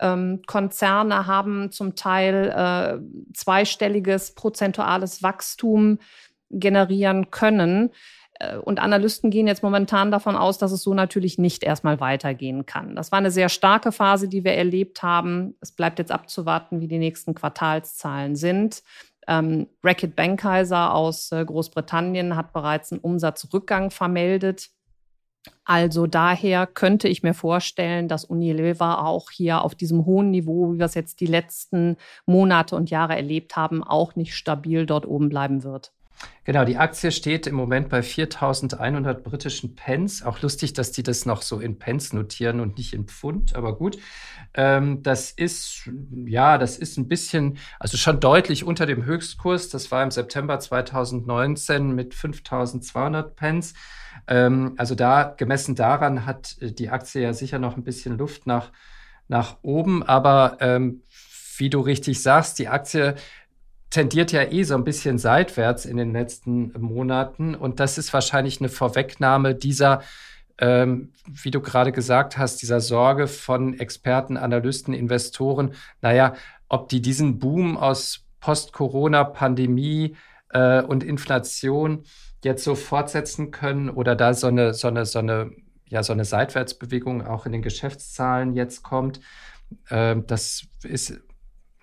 [0.00, 5.98] ähm, Konzerne haben zum Teil äh, zweistelliges prozentuales Wachstum
[6.50, 7.90] generieren können.
[8.38, 12.66] Äh, und Analysten gehen jetzt momentan davon aus, dass es so natürlich nicht erstmal weitergehen
[12.66, 12.96] kann.
[12.96, 15.54] Das war eine sehr starke Phase, die wir erlebt haben.
[15.60, 18.82] Es bleibt jetzt abzuwarten, wie die nächsten Quartalszahlen sind.
[19.28, 24.70] Ähm, Racket Bankheiser aus äh, Großbritannien hat bereits einen Umsatzrückgang vermeldet.
[25.64, 30.78] Also daher könnte ich mir vorstellen, dass Unilever auch hier auf diesem hohen Niveau, wie
[30.78, 35.28] wir es jetzt die letzten Monate und Jahre erlebt haben, auch nicht stabil dort oben
[35.28, 35.92] bleiben wird.
[36.44, 40.22] Genau, die Aktie steht im Moment bei 4.100 britischen Pence.
[40.22, 43.76] Auch lustig, dass die das noch so in Pence notieren und nicht in Pfund, aber
[43.76, 43.98] gut.
[44.54, 45.90] Ähm, das ist,
[46.24, 49.70] ja, das ist ein bisschen, also schon deutlich unter dem Höchstkurs.
[49.70, 53.74] Das war im September 2019 mit 5.200 Pence.
[54.28, 58.46] Ähm, also da, gemessen daran, hat äh, die Aktie ja sicher noch ein bisschen Luft
[58.46, 58.70] nach,
[59.28, 60.02] nach oben.
[60.02, 61.02] Aber ähm,
[61.58, 63.16] wie du richtig sagst, die Aktie
[63.90, 67.54] tendiert ja eh so ein bisschen seitwärts in den letzten Monaten.
[67.54, 70.02] Und das ist wahrscheinlich eine Vorwegnahme dieser
[70.58, 76.34] ähm, wie du gerade gesagt hast, dieser Sorge von Experten, Analysten, Investoren, naja,
[76.68, 80.16] ob die diesen Boom aus Post-Corona-Pandemie
[80.50, 82.04] äh, und Inflation
[82.44, 85.50] jetzt so fortsetzen können oder da so eine, so eine, so eine,
[85.88, 89.20] ja, so eine Seitwärtsbewegung auch in den Geschäftszahlen jetzt kommt.
[89.88, 91.20] Äh, das ist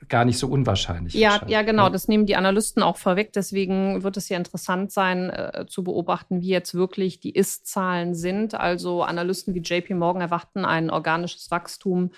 [0.09, 1.13] gar nicht so unwahrscheinlich.
[1.13, 1.85] Ja, ja, genau.
[1.85, 1.91] Ne?
[1.91, 3.33] Das nehmen die Analysten auch vorweg.
[3.33, 8.55] Deswegen wird es ja interessant sein, äh, zu beobachten, wie jetzt wirklich die Ist-Zahlen sind.
[8.55, 12.11] Also Analysten wie JP Morgan erwarten ein organisches Wachstum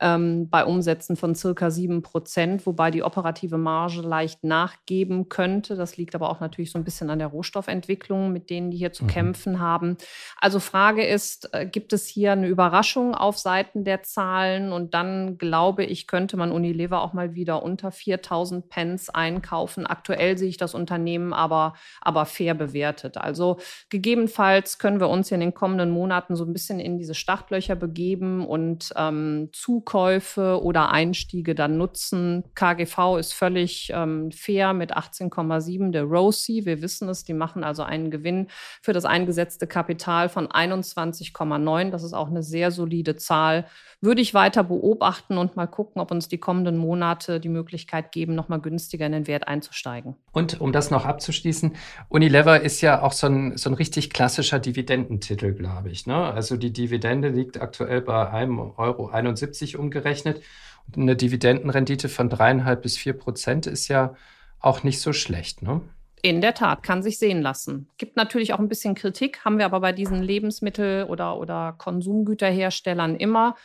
[0.00, 5.76] ähm, bei Umsätzen von circa 7 Prozent, wobei die operative Marge leicht nachgeben könnte.
[5.76, 8.92] Das liegt aber auch natürlich so ein bisschen an der Rohstoffentwicklung, mit denen die hier
[8.92, 9.08] zu mhm.
[9.08, 9.96] kämpfen haben.
[10.40, 14.72] Also Frage ist, äh, gibt es hier eine Überraschung auf Seiten der Zahlen?
[14.72, 19.86] Und dann glaube ich, könnte man Unilever auch mal wieder unter 4000 Pence einkaufen.
[19.86, 23.16] Aktuell sehe ich das Unternehmen aber, aber fair bewertet.
[23.16, 23.58] Also
[23.90, 28.46] gegebenenfalls können wir uns in den kommenden Monaten so ein bisschen in diese Startlöcher begeben
[28.46, 32.42] und ähm, zu Zukäufe oder Einstiege dann nutzen.
[32.56, 36.66] KGV ist völlig ähm, fair mit 18,7 der ROSI.
[36.66, 38.48] Wir wissen es, die machen also einen Gewinn
[38.82, 41.90] für das eingesetzte Kapital von 21,9.
[41.90, 43.66] Das ist auch eine sehr solide Zahl.
[44.00, 48.34] Würde ich weiter beobachten und mal gucken, ob uns die kommenden Monate die Möglichkeit geben,
[48.34, 50.16] nochmal günstiger in den Wert einzusteigen.
[50.32, 51.76] Und um das noch abzuschließen,
[52.08, 56.06] Unilever ist ja auch so ein, so ein richtig klassischer Dividendentitel, glaube ich.
[56.06, 56.16] Ne?
[56.16, 60.42] Also die Dividende liegt aktuell bei 1,71 Euro umgerechnet.
[60.86, 64.14] Und eine Dividendenrendite von dreieinhalb bis vier Prozent ist ja
[64.60, 65.80] auch nicht so schlecht, ne?
[66.22, 67.90] In der Tat, kann sich sehen lassen.
[67.98, 73.16] Gibt natürlich auch ein bisschen Kritik, haben wir aber bei diesen Lebensmittel- oder, oder Konsumgüterherstellern
[73.16, 73.56] immer.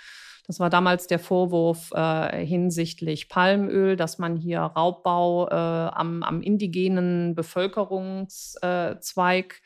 [0.45, 6.41] Das war damals der Vorwurf äh, hinsichtlich Palmöl, dass man hier Raubbau äh, am, am,
[6.41, 9.61] indigenen Bevölkerungszweig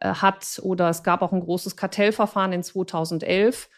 [0.00, 0.60] äh, hat.
[0.62, 3.68] Oder es gab auch ein großes Kartellverfahren in 2011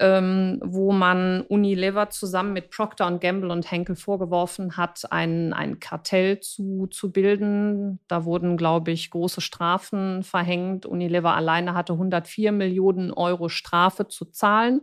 [0.00, 6.40] ähm, wo man Unilever zusammen mit Procter Gamble und Henkel vorgeworfen hat, ein, ein Kartell
[6.40, 7.98] zu, zu bilden.
[8.06, 10.86] Da wurden, glaube ich, große Strafen verhängt.
[10.86, 14.82] Unilever alleine hatte 104 Millionen Euro Strafe zu zahlen.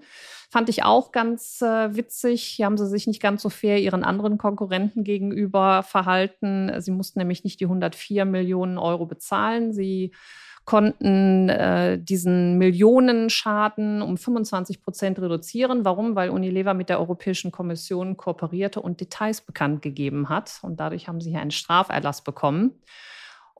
[0.49, 2.43] Fand ich auch ganz äh, witzig.
[2.43, 6.71] Hier haben sie sich nicht ganz so fair ihren anderen Konkurrenten gegenüber verhalten.
[6.79, 9.71] Sie mussten nämlich nicht die 104 Millionen Euro bezahlen.
[9.71, 10.11] Sie
[10.65, 15.85] konnten äh, diesen Millionenschaden um 25 Prozent reduzieren.
[15.85, 16.15] Warum?
[16.15, 20.59] Weil Unilever mit der Europäischen Kommission kooperierte und Details bekannt gegeben hat.
[20.63, 22.81] Und dadurch haben sie hier einen Straferlass bekommen.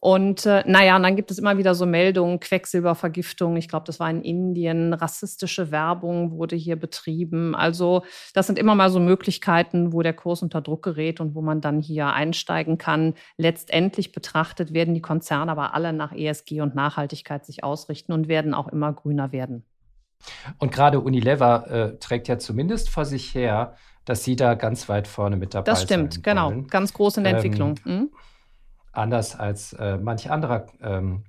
[0.02, 4.00] Und äh, naja, und dann gibt es immer wieder so Meldungen, Quecksilbervergiftung, ich glaube, das
[4.00, 7.56] war in Indien, rassistische Werbung wurde hier betrieben.
[7.56, 8.04] Also
[8.34, 11.62] das sind immer mal so Möglichkeiten, wo der Kurs unter Druck gerät und wo man
[11.62, 13.16] dann hier einsteigen kann.
[13.38, 18.54] Letztendlich betrachtet werden die Konzerne aber alle nach ESG und Nachhaltigkeit sich ausrichten und werden
[18.54, 19.64] auch immer grüner werden.
[20.60, 25.08] Und gerade Unilever äh, trägt ja zumindest vor sich her, dass sie da ganz weit
[25.08, 25.74] vorne mit dabei sind.
[25.74, 26.54] Das stimmt, genau.
[26.70, 27.80] Ganz groß in der ähm, Entwicklung.
[27.86, 28.10] Mhm
[28.98, 31.24] anders als äh, manch anderer ähm,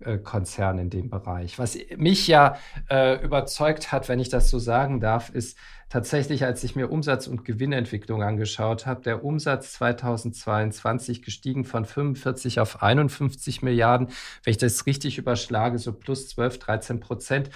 [0.00, 1.58] äh, Konzern in dem Bereich.
[1.58, 2.56] Was mich ja
[2.90, 5.56] äh, überzeugt hat, wenn ich das so sagen darf, ist
[5.88, 12.60] tatsächlich, als ich mir Umsatz- und Gewinnentwicklung angeschaut habe, der Umsatz 2022 gestiegen von 45
[12.60, 14.08] auf 51 Milliarden.
[14.44, 17.50] Wenn ich das richtig überschlage, so plus 12, 13 Prozent.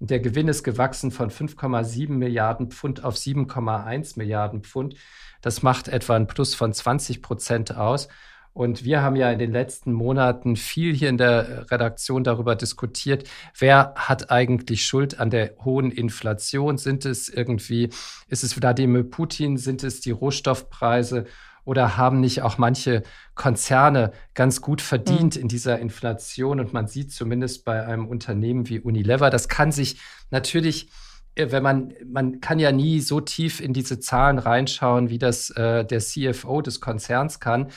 [0.00, 4.96] Der Gewinn ist gewachsen von 5,7 Milliarden Pfund auf 7,1 Milliarden Pfund.
[5.42, 8.08] Das macht etwa ein Plus von 20 Prozent aus.
[8.54, 13.28] Und wir haben ja in den letzten Monaten viel hier in der Redaktion darüber diskutiert,
[13.58, 16.78] wer hat eigentlich Schuld an der hohen Inflation?
[16.78, 17.90] Sind es irgendwie,
[18.28, 19.56] ist es Wladimir Putin?
[19.56, 21.26] Sind es die Rohstoffpreise?
[21.64, 23.02] Oder haben nicht auch manche
[23.34, 25.42] Konzerne ganz gut verdient mhm.
[25.42, 26.60] in dieser Inflation?
[26.60, 29.98] Und man sieht zumindest bei einem Unternehmen wie Unilever, das kann sich
[30.30, 30.90] natürlich
[31.36, 35.84] wenn man, man kann ja nie so tief in diese Zahlen reinschauen, wie das äh,
[35.84, 37.68] der CFO des Konzerns kann.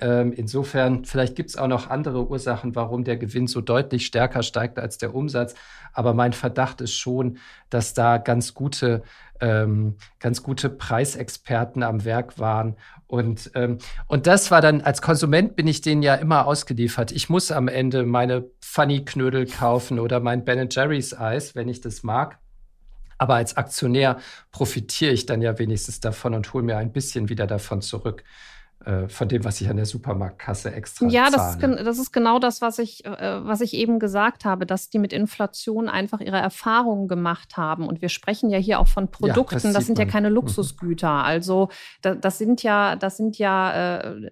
[0.00, 4.42] Ähm, insofern, vielleicht gibt es auch noch andere Ursachen, warum der Gewinn so deutlich stärker
[4.42, 5.54] steigt als der Umsatz.
[5.92, 7.36] Aber mein Verdacht ist schon,
[7.68, 9.02] dass da ganz gute,
[9.40, 12.76] ähm, ganz gute Preisexperten am Werk waren.
[13.06, 17.12] Und, ähm, und das war dann, als Konsument bin ich denen ja immer ausgeliefert.
[17.12, 22.02] Ich muss am Ende meine Funny-Knödel kaufen oder mein Ben Jerry's Eis, wenn ich das
[22.02, 22.38] mag.
[23.22, 24.18] Aber als Aktionär
[24.50, 28.24] profitiere ich dann ja wenigstens davon und hole mir ein bisschen wieder davon zurück
[28.84, 31.60] äh, von dem, was ich an der Supermarktkasse extra ja, zahle.
[31.60, 34.90] Ja, das, das, ist genau das, was ich, äh, was ich eben gesagt habe, dass
[34.90, 37.86] die mit Inflation einfach ihre Erfahrungen gemacht haben.
[37.86, 40.08] Und wir sprechen ja hier auch von Produkten, ja, das, das, sind man.
[40.08, 40.34] ja keine mhm.
[40.34, 41.22] Luxusgüter.
[41.22, 41.68] Also
[42.00, 44.30] da, das sind ja, das sind ja äh,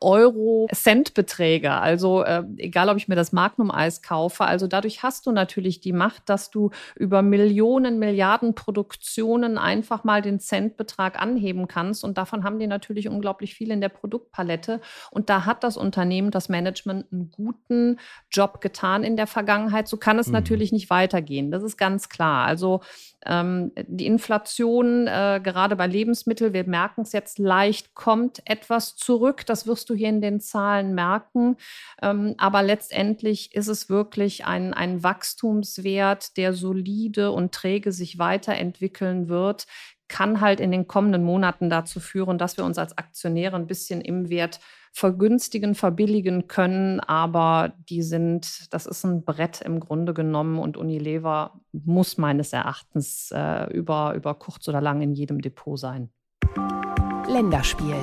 [0.00, 1.72] Euro-Cent-Beträge.
[1.72, 4.44] Also äh, egal, ob ich mir das Magnum-Eis kaufe.
[4.44, 10.22] Also dadurch hast du natürlich die Macht, dass du über Millionen, Milliarden Produktionen einfach mal
[10.22, 12.04] den Centbetrag anheben kannst.
[12.04, 14.80] Und davon haben die natürlich unglaublich viel in der Produktpalette.
[15.10, 17.98] Und da hat das Unternehmen, das Management einen guten
[18.30, 19.88] Job getan in der Vergangenheit.
[19.88, 20.34] So kann es mhm.
[20.34, 21.50] natürlich nicht weitergehen.
[21.50, 22.46] Das ist ganz klar.
[22.46, 22.80] Also
[23.24, 29.46] ähm, die Inflation, äh, gerade bei Lebensmitteln, wir merken es jetzt leicht, kommt etwas zurück.
[29.46, 31.56] Das wirst du hier in den Zahlen merken.
[32.02, 39.28] Ähm, aber letztendlich ist es wirklich ein, ein Wachstumswert, der solide und träge sich weiterentwickeln
[39.28, 39.66] wird
[40.10, 44.00] kann halt in den kommenden Monaten dazu führen, dass wir uns als Aktionäre ein bisschen
[44.00, 44.60] im Wert
[44.92, 51.60] vergünstigen, verbilligen können, aber die sind, das ist ein Brett im Grunde genommen und Unilever
[51.72, 56.10] muss meines Erachtens äh, über, über kurz oder lang in jedem Depot sein.
[57.28, 57.94] Länderspiel.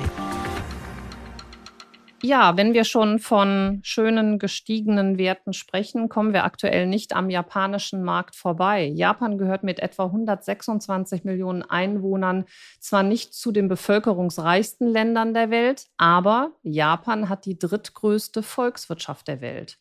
[2.22, 8.02] Ja, wenn wir schon von schönen gestiegenen Werten sprechen, kommen wir aktuell nicht am japanischen
[8.02, 8.86] Markt vorbei.
[8.86, 12.46] Japan gehört mit etwa 126 Millionen Einwohnern
[12.80, 19.40] zwar nicht zu den bevölkerungsreichsten Ländern der Welt, aber Japan hat die drittgrößte Volkswirtschaft der
[19.40, 19.78] Welt.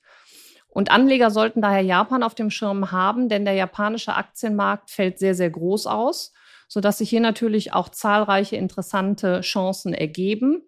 [0.68, 5.34] Und Anleger sollten daher Japan auf dem Schirm haben, denn der japanische Aktienmarkt fällt sehr,
[5.34, 6.34] sehr groß aus,
[6.68, 10.62] sodass sich hier natürlich auch zahlreiche interessante Chancen ergeben.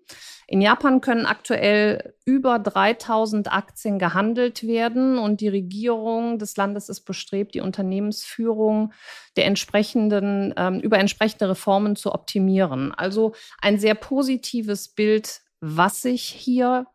[0.51, 7.01] In Japan können aktuell über 3000 Aktien gehandelt werden und die Regierung des Landes ist
[7.01, 8.91] bestrebt, die Unternehmensführung
[9.37, 12.91] der entsprechenden, ähm, über entsprechende Reformen zu optimieren.
[12.95, 16.87] Also ein sehr positives Bild, was sich hier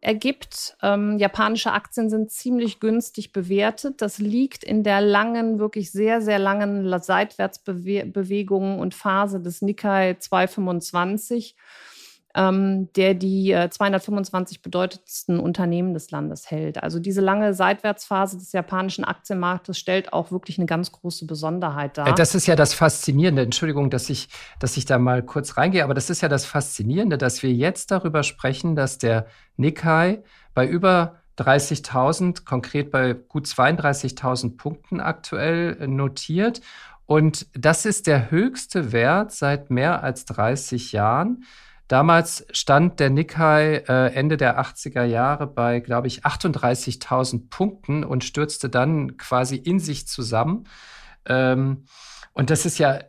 [0.00, 0.76] ergibt.
[0.80, 4.00] Ähm, japanische Aktien sind ziemlich günstig bewertet.
[4.00, 11.56] Das liegt in der langen, wirklich sehr, sehr langen Seitwärtsbewegung und Phase des Nikkei 225
[12.36, 16.82] ähm, der die äh, 225 bedeutendsten Unternehmen des Landes hält.
[16.82, 22.08] Also diese lange Seitwärtsphase des japanischen Aktienmarktes stellt auch wirklich eine ganz große Besonderheit dar.
[22.08, 23.42] Äh, das ist ja das Faszinierende.
[23.42, 24.28] Entschuldigung, dass ich,
[24.60, 27.90] dass ich da mal kurz reingehe, aber das ist ja das Faszinierende, dass wir jetzt
[27.90, 30.22] darüber sprechen, dass der Nikkei
[30.52, 36.60] bei über 30.000, konkret bei gut 32.000 Punkten aktuell äh, notiert.
[37.06, 41.44] Und das ist der höchste Wert seit mehr als 30 Jahren.
[41.88, 48.24] Damals stand der Nikkei äh, Ende der 80er Jahre bei, glaube ich, 38.000 Punkten und
[48.24, 50.64] stürzte dann quasi in sich zusammen.
[51.26, 51.84] Ähm,
[52.32, 53.00] und das ist ja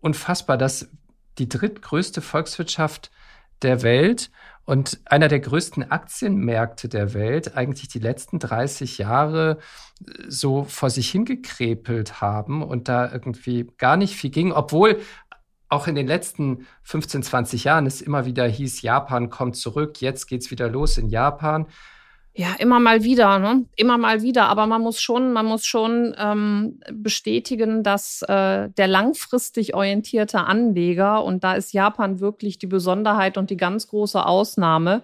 [0.00, 0.88] unfassbar, dass
[1.38, 3.10] die drittgrößte Volkswirtschaft
[3.62, 4.30] der Welt
[4.64, 9.58] und einer der größten Aktienmärkte der Welt eigentlich die letzten 30 Jahre
[10.06, 15.00] äh, so vor sich hingekrepelt haben und da irgendwie gar nicht viel ging, obwohl
[15.70, 20.26] auch in den letzten 15, 20 Jahren es immer wieder hieß, Japan kommt zurück, jetzt
[20.26, 21.66] geht's wieder los in Japan.
[22.32, 23.64] Ja, immer mal wieder, ne?
[23.74, 24.48] Immer mal wieder.
[24.48, 31.24] Aber man muss schon, man muss schon ähm, bestätigen, dass äh, der langfristig orientierte Anleger,
[31.24, 35.02] und da ist Japan wirklich die Besonderheit und die ganz große Ausnahme,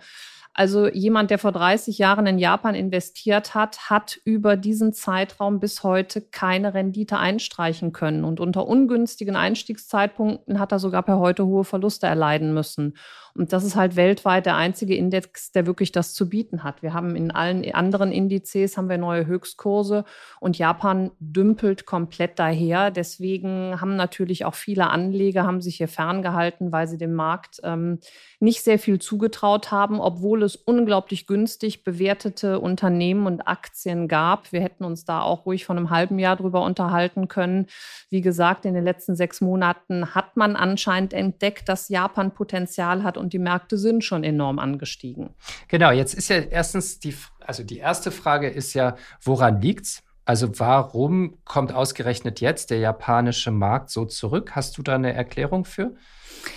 [0.58, 5.82] also jemand, der vor 30 Jahren in Japan investiert hat, hat über diesen Zeitraum bis
[5.82, 8.24] heute keine Rendite einstreichen können.
[8.24, 12.96] Und unter ungünstigen Einstiegszeitpunkten hat er sogar per heute hohe Verluste erleiden müssen.
[13.36, 16.82] Und das ist halt weltweit der einzige Index, der wirklich das zu bieten hat.
[16.82, 20.04] Wir haben in allen anderen Indizes haben wir neue Höchstkurse
[20.40, 22.90] und Japan dümpelt komplett daher.
[22.90, 27.98] Deswegen haben natürlich auch viele Anleger haben sich hier ferngehalten, weil sie dem Markt ähm,
[28.40, 34.52] nicht sehr viel zugetraut haben, obwohl es unglaublich günstig bewertete Unternehmen und Aktien gab.
[34.52, 37.66] Wir hätten uns da auch ruhig von einem halben Jahr drüber unterhalten können.
[38.08, 43.16] Wie gesagt, in den letzten sechs Monaten hat man anscheinend entdeckt, dass Japan Potenzial hat
[43.16, 45.30] und die Märkte sind schon enorm angestiegen.
[45.68, 50.02] Genau, jetzt ist ja erstens die, also die erste Frage ist ja, woran liegt's?
[50.24, 54.52] Also warum kommt ausgerechnet jetzt der japanische Markt so zurück?
[54.56, 55.94] Hast du da eine Erklärung für?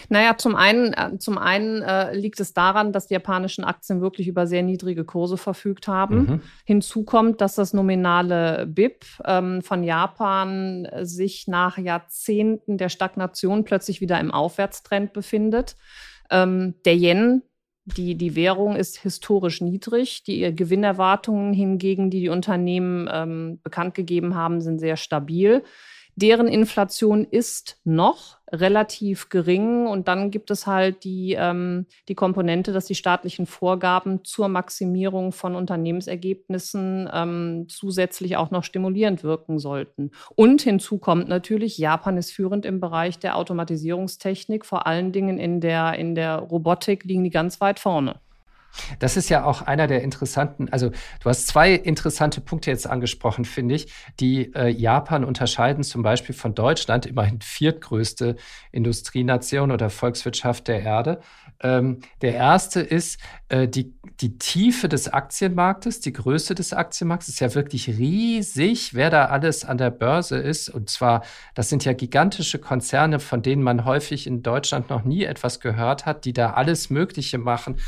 [0.10, 4.28] Naja, zum einen, äh, zum einen äh, liegt es daran, dass die japanischen Aktien wirklich
[4.28, 6.18] über sehr niedrige Kurse verfügt haben.
[6.18, 6.42] Mhm.
[6.66, 14.02] Hinzu kommt, dass das nominale BIP ähm, von Japan sich nach Jahrzehnten der Stagnation plötzlich
[14.02, 15.76] wieder im Aufwärtstrend befindet.
[16.32, 17.44] Ähm, der Yen,
[17.86, 20.24] die, die Währung ist historisch niedrig.
[20.24, 25.64] Die Gewinnerwartungen hingegen, die die Unternehmen ähm, bekannt gegeben haben, sind sehr stabil.
[26.20, 29.88] Deren Inflation ist noch relativ gering.
[29.88, 35.32] Und dann gibt es halt die, ähm, die Komponente, dass die staatlichen Vorgaben zur Maximierung
[35.32, 40.12] von Unternehmensergebnissen ähm, zusätzlich auch noch stimulierend wirken sollten.
[40.36, 45.62] Und hinzu kommt natürlich, Japan ist führend im Bereich der Automatisierungstechnik, vor allen Dingen in
[45.62, 48.20] der, in der Robotik liegen die ganz weit vorne.
[49.00, 53.46] Das ist ja auch einer der interessanten, also du hast zwei interessante Punkte jetzt angesprochen,
[53.46, 58.36] finde ich, die äh, Japan unterscheiden zum Beispiel von Deutschland, immerhin viertgrößte
[58.72, 61.22] Industrienation oder Volkswirtschaft der Erde.
[61.62, 67.40] Ähm, der erste ist äh, die, die Tiefe des Aktienmarktes, die Größe des Aktienmarkts ist
[67.42, 70.70] ja wirklich riesig, wer da alles an der Börse ist.
[70.70, 71.24] Und zwar,
[71.56, 76.06] das sind ja gigantische Konzerne, von denen man häufig in Deutschland noch nie etwas gehört
[76.06, 77.80] hat, die da alles Mögliche machen.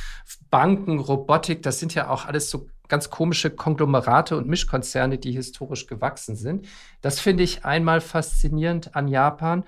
[0.49, 5.87] Banken, Robotik, das sind ja auch alles so ganz komische Konglomerate und Mischkonzerne, die historisch
[5.87, 6.67] gewachsen sind.
[6.99, 9.63] Das finde ich einmal faszinierend an Japan.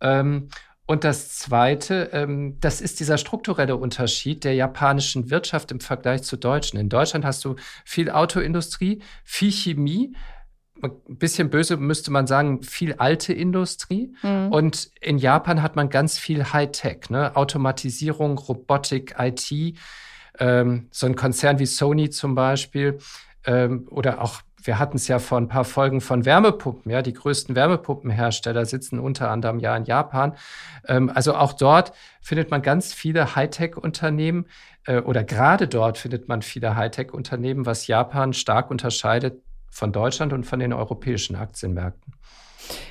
[0.00, 0.48] Ähm,
[0.90, 6.40] und das Zweite, ähm, das ist dieser strukturelle Unterschied der japanischen Wirtschaft im Vergleich zur
[6.40, 6.80] deutschen.
[6.80, 10.16] In Deutschland hast du viel Autoindustrie, viel Chemie,
[10.82, 14.12] ein bisschen böse müsste man sagen, viel alte Industrie.
[14.24, 14.50] Mhm.
[14.50, 17.36] Und in Japan hat man ganz viel Hightech, ne?
[17.36, 19.76] Automatisierung, Robotik, IT.
[20.40, 22.98] Ähm, so ein Konzern wie Sony zum Beispiel
[23.44, 27.12] ähm, oder auch wir hatten es ja vor ein paar Folgen von Wärmepumpen, ja, die
[27.12, 30.34] größten Wärmepumpenhersteller sitzen unter anderem ja in Japan.
[30.86, 34.46] Ähm, also auch dort findet man ganz viele Hightech-Unternehmen
[34.86, 40.44] äh, oder gerade dort findet man viele Hightech-Unternehmen, was Japan stark unterscheidet von Deutschland und
[40.44, 42.14] von den europäischen Aktienmärkten.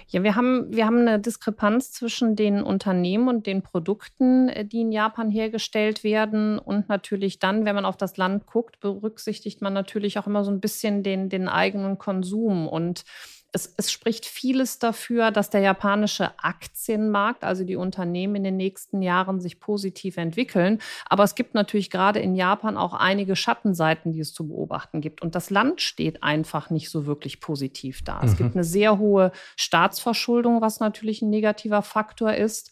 [0.08, 4.82] Ja, wir haben, wir haben eine Diskrepanz zwischen den Unternehmen und den Produkten, äh, die
[4.82, 6.60] in Japan hergestellt werden.
[6.60, 10.52] Und natürlich dann, wenn man auf das Land guckt, berücksichtigt man natürlich auch immer so
[10.52, 12.68] ein bisschen den, den eigenen Konsum.
[12.68, 13.04] Und
[13.52, 19.02] es, es, spricht vieles dafür, dass der japanische Aktienmarkt, also die Unternehmen in den nächsten
[19.02, 20.80] Jahren sich positiv entwickeln.
[21.06, 25.22] Aber es gibt natürlich gerade in Japan auch einige Schattenseiten, die es zu beobachten gibt.
[25.22, 28.20] Und das Land steht einfach nicht so wirklich positiv da.
[28.20, 28.28] Mhm.
[28.28, 32.72] Es gibt eine sehr hohe Staatsverschuldung, was natürlich ein negativer Faktor ist.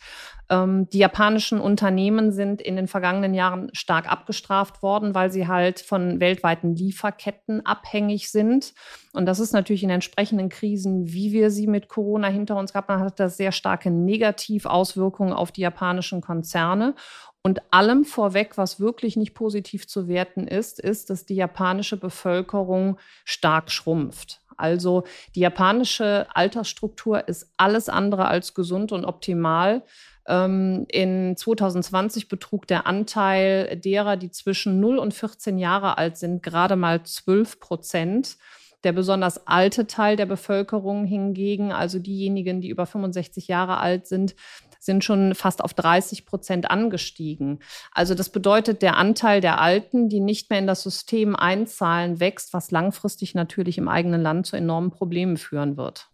[0.50, 5.82] Ähm, die japanischen Unternehmen sind in den vergangenen Jahren stark abgestraft worden, weil sie halt
[5.82, 8.74] von weltweiten Lieferketten abhängig sind.
[9.14, 12.90] Und das ist natürlich in entsprechenden Krisen, wie wir sie mit Corona hinter uns gehabt
[12.90, 16.96] haben, hat das sehr starke Negativauswirkungen auf die japanischen Konzerne.
[17.42, 22.98] Und allem vorweg, was wirklich nicht positiv zu werten ist, ist, dass die japanische Bevölkerung
[23.24, 24.42] stark schrumpft.
[24.58, 25.04] Also
[25.36, 29.84] die japanische Altersstruktur ist alles andere als gesund und optimal.
[30.28, 36.44] Ähm, in 2020 betrug der Anteil derer, die zwischen 0 und 14 Jahre alt sind,
[36.44, 38.38] gerade mal 12 Prozent.
[38.84, 44.36] Der besonders alte Teil der Bevölkerung hingegen, also diejenigen, die über 65 Jahre alt sind,
[44.80, 47.60] sind schon fast auf 30 Prozent angestiegen.
[47.92, 52.54] Also das bedeutet, der Anteil der Alten, die nicht mehr in das System einzahlen, wächst,
[52.54, 56.10] was langfristig natürlich im eigenen Land zu enormen Problemen führen wird.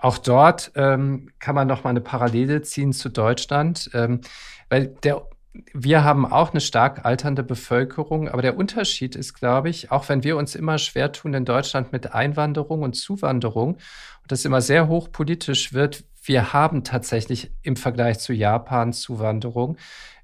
[0.00, 4.20] Auch dort ähm, kann man noch mal eine Parallele ziehen zu Deutschland, ähm,
[4.68, 5.26] weil der
[5.72, 10.22] wir haben auch eine stark alternde Bevölkerung, aber der Unterschied ist, glaube ich, auch wenn
[10.22, 13.80] wir uns immer schwer tun in Deutschland mit Einwanderung und Zuwanderung und
[14.28, 19.76] das immer sehr hochpolitisch wird, wir haben tatsächlich im Vergleich zu Japan Zuwanderung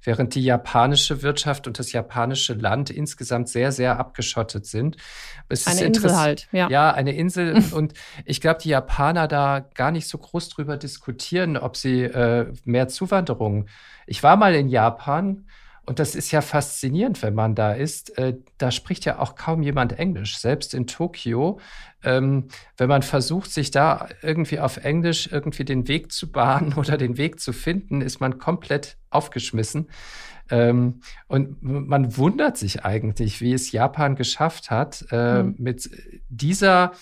[0.07, 4.97] während die japanische Wirtschaft und das japanische Land insgesamt sehr, sehr abgeschottet sind.
[5.49, 6.71] Es eine Insel halt, ja.
[6.71, 7.63] Ja, eine Insel.
[7.73, 7.93] und
[8.25, 12.89] ich glaube, die Japaner da gar nicht so groß drüber diskutieren, ob sie äh, mehr
[12.89, 13.67] Zuwanderung.
[14.07, 15.47] Ich war mal in Japan
[15.87, 18.18] und das ist ja faszinierend, wenn man da ist.
[18.18, 20.39] Äh, da spricht ja auch kaum jemand Englisch.
[20.39, 21.61] Selbst in Tokio,
[22.03, 26.97] ähm, wenn man versucht, sich da irgendwie auf Englisch irgendwie den Weg zu bahnen oder
[26.97, 29.89] den Weg zu finden, ist man komplett aufgeschmissen.
[30.51, 35.55] Ähm, und man wundert sich eigentlich, wie es Japan geschafft hat, mhm.
[35.59, 35.91] mit
[36.28, 36.93] dieser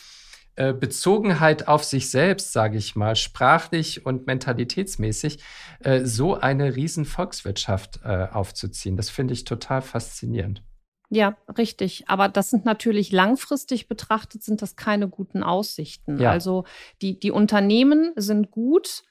[0.57, 5.41] äh, Bezogenheit auf sich selbst, sage ich mal, sprachlich und mentalitätsmäßig,
[5.81, 8.97] äh, so eine riesen Volkswirtschaft äh, aufzuziehen.
[8.97, 10.63] Das finde ich total faszinierend.
[11.11, 12.05] Ja, richtig.
[12.09, 16.19] Aber das sind natürlich langfristig betrachtet, sind das keine guten Aussichten.
[16.19, 16.31] Ja.
[16.31, 16.65] Also
[17.03, 19.03] die, die Unternehmen sind gut,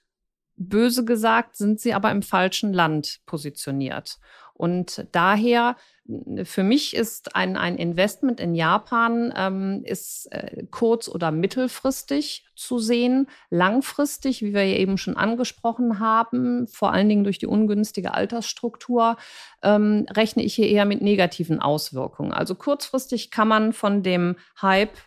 [0.56, 4.20] böse gesagt, sind sie aber im falschen Land positioniert.
[4.54, 5.76] Und daher
[6.44, 12.80] für mich ist ein, ein Investment in Japan ähm, ist äh, kurz- oder mittelfristig zu
[12.80, 13.28] sehen.
[13.50, 19.16] Langfristig, wie wir ja eben schon angesprochen haben, vor allen Dingen durch die ungünstige Altersstruktur,
[19.62, 22.34] ähm, rechne ich hier eher mit negativen Auswirkungen.
[22.34, 24.98] Also kurzfristig kann man von dem Hype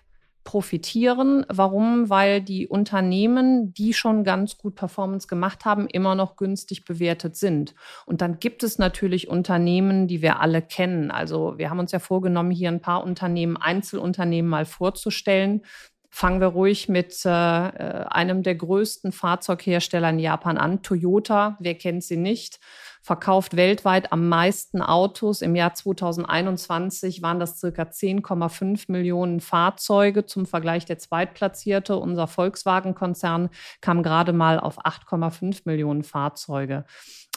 [0.47, 1.45] profitieren.
[1.49, 2.09] Warum?
[2.09, 7.75] Weil die Unternehmen, die schon ganz gut Performance gemacht haben, immer noch günstig bewertet sind.
[8.07, 11.11] Und dann gibt es natürlich Unternehmen, die wir alle kennen.
[11.11, 15.63] Also wir haben uns ja vorgenommen, hier ein paar Unternehmen, Einzelunternehmen mal vorzustellen.
[16.09, 21.59] Fangen wir ruhig mit äh, einem der größten Fahrzeughersteller in Japan an, Toyota.
[21.61, 22.61] Wer kennt sie nicht?
[23.07, 25.41] Verkauft weltweit am meisten Autos.
[25.41, 30.27] Im Jahr 2021 waren das circa 10,5 Millionen Fahrzeuge.
[30.27, 33.51] Zum Vergleich der Zweitplatzierte, unser Volkswagen-Konzern,
[33.81, 36.85] kam gerade mal auf 8,5 Millionen Fahrzeuge.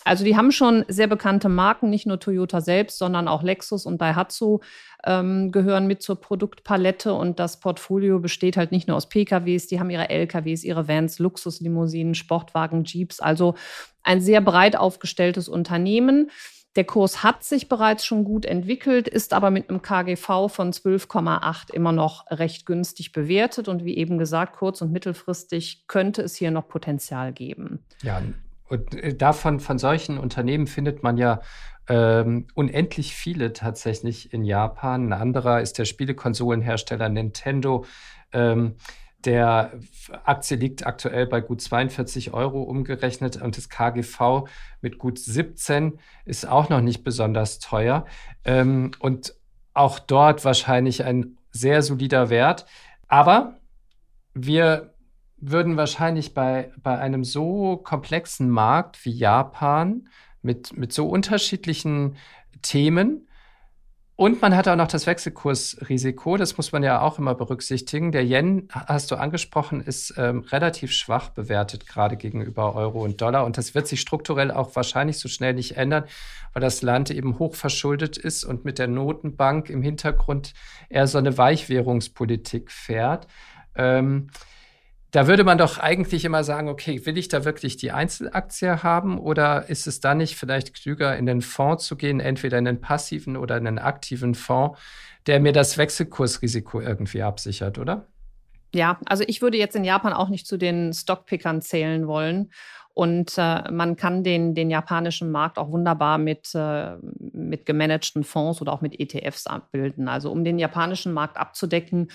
[0.05, 4.01] Also die haben schon sehr bekannte Marken, nicht nur Toyota selbst, sondern auch Lexus und
[4.01, 4.59] Daihatsu
[5.05, 9.79] ähm, gehören mit zur Produktpalette und das Portfolio besteht halt nicht nur aus PKWs, die
[9.79, 13.55] haben ihre LKWs, ihre Vans, Luxuslimousinen, Sportwagen, Jeeps, also
[14.03, 16.31] ein sehr breit aufgestelltes Unternehmen.
[16.75, 21.73] Der Kurs hat sich bereits schon gut entwickelt, ist aber mit einem KGV von 12,8
[21.73, 23.67] immer noch recht günstig bewertet.
[23.67, 27.83] Und wie eben gesagt, kurz- und mittelfristig könnte es hier noch Potenzial geben.
[28.03, 28.21] Ja,
[28.69, 31.41] und äh, davon, von solchen Unternehmen findet man ja
[31.87, 35.07] ähm, unendlich viele tatsächlich in Japan.
[35.07, 37.85] Ein anderer ist der Spielekonsolenhersteller Nintendo.
[38.31, 38.75] Ähm,
[39.25, 39.73] der
[40.23, 44.47] Aktie liegt aktuell bei gut 42 Euro umgerechnet und das KGV
[44.81, 48.05] mit gut 17 ist auch noch nicht besonders teuer.
[48.45, 49.35] Ähm, und
[49.73, 52.65] auch dort wahrscheinlich ein sehr solider Wert.
[53.07, 53.55] Aber
[54.33, 54.93] wir
[55.41, 60.07] würden wahrscheinlich bei, bei einem so komplexen Markt wie Japan
[60.41, 62.15] mit, mit so unterschiedlichen
[62.61, 63.27] Themen
[64.19, 68.11] und man hat auch noch das Wechselkursrisiko, das muss man ja auch immer berücksichtigen.
[68.11, 73.45] Der Yen, hast du angesprochen, ist ähm, relativ schwach bewertet, gerade gegenüber Euro und Dollar.
[73.45, 76.03] Und das wird sich strukturell auch wahrscheinlich so schnell nicht ändern,
[76.51, 80.53] weil das Land eben hoch verschuldet ist und mit der Notenbank im Hintergrund
[80.89, 83.25] eher so eine Weichwährungspolitik fährt.
[83.75, 84.31] Ähm,
[85.11, 89.17] da würde man doch eigentlich immer sagen, okay, will ich da wirklich die Einzelaktie haben
[89.17, 92.81] oder ist es dann nicht vielleicht klüger, in den Fonds zu gehen, entweder in einen
[92.81, 94.79] passiven oder in einen aktiven Fonds,
[95.25, 98.07] der mir das Wechselkursrisiko irgendwie absichert, oder?
[98.73, 102.51] Ja, also ich würde jetzt in Japan auch nicht zu den Stockpickern zählen wollen.
[102.93, 108.61] Und äh, man kann den, den japanischen Markt auch wunderbar mit, äh, mit gemanagten Fonds
[108.61, 110.09] oder auch mit ETFs abbilden.
[110.09, 112.09] Also um den japanischen Markt abzudecken,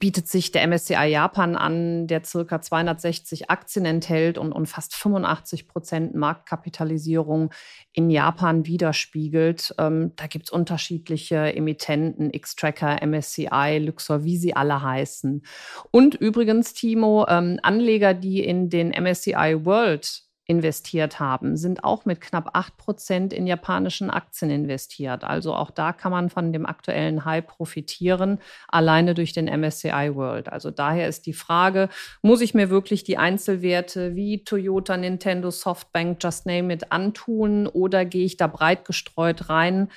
[0.00, 5.68] bietet sich der MSCI Japan an, der circa 260 Aktien enthält und, und fast 85
[5.68, 7.52] Prozent Marktkapitalisierung
[7.92, 9.74] in Japan widerspiegelt.
[9.78, 15.42] Ähm, da gibt es unterschiedliche Emittenten, X-Tracker, MSCI, Luxor, wie sie alle heißen.
[15.90, 22.20] Und übrigens, Timo, ähm, Anleger, die in den MSCI World investiert haben, sind auch mit
[22.20, 25.22] knapp 8 Prozent in japanischen Aktien investiert.
[25.22, 30.52] Also auch da kann man von dem aktuellen Hype profitieren, alleine durch den MSCI World.
[30.52, 31.88] Also daher ist die Frage,
[32.20, 38.04] muss ich mir wirklich die Einzelwerte wie Toyota, Nintendo, Softbank, Just Name It antun oder
[38.04, 39.88] gehe ich da breit gestreut rein?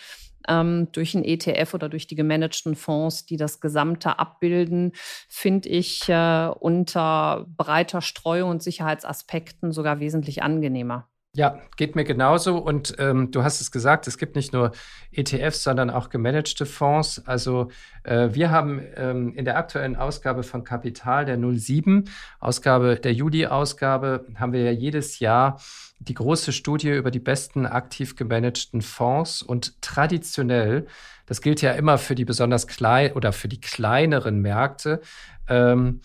[0.48, 4.91] Ähm, durch einen ETF oder durch die gemanagten Fonds, die das Gesamte abbilden,
[5.30, 11.08] finde ich äh, unter breiter Streuung und Sicherheitsaspekten sogar wesentlich angenehmer.
[11.36, 12.60] Ja, geht mir genauso.
[12.60, 14.72] Und ähm, du hast es gesagt, es gibt nicht nur
[15.12, 17.24] ETFs, sondern auch gemanagte Fonds.
[17.26, 17.72] Also
[18.04, 22.08] äh, wir haben ähm, in der aktuellen Ausgabe von Kapital, der 07,
[22.40, 25.60] Ausgabe, der Juli-Ausgabe, haben wir ja jedes Jahr
[25.98, 29.42] die große Studie über die besten aktiv gemanagten Fonds.
[29.42, 30.86] Und traditionell,
[31.26, 35.02] das gilt ja immer für die besonders klein oder für die kleineren Märkte,
[35.50, 36.02] ähm,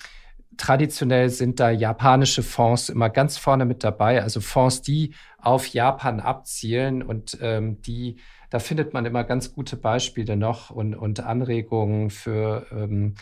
[0.58, 6.20] traditionell sind da japanische Fonds immer ganz vorne mit dabei, also Fonds, die auf Japan
[6.20, 8.16] abzielen und ähm, die,
[8.50, 13.14] da findet man immer ganz gute Beispiele noch und, und Anregungen für ähm,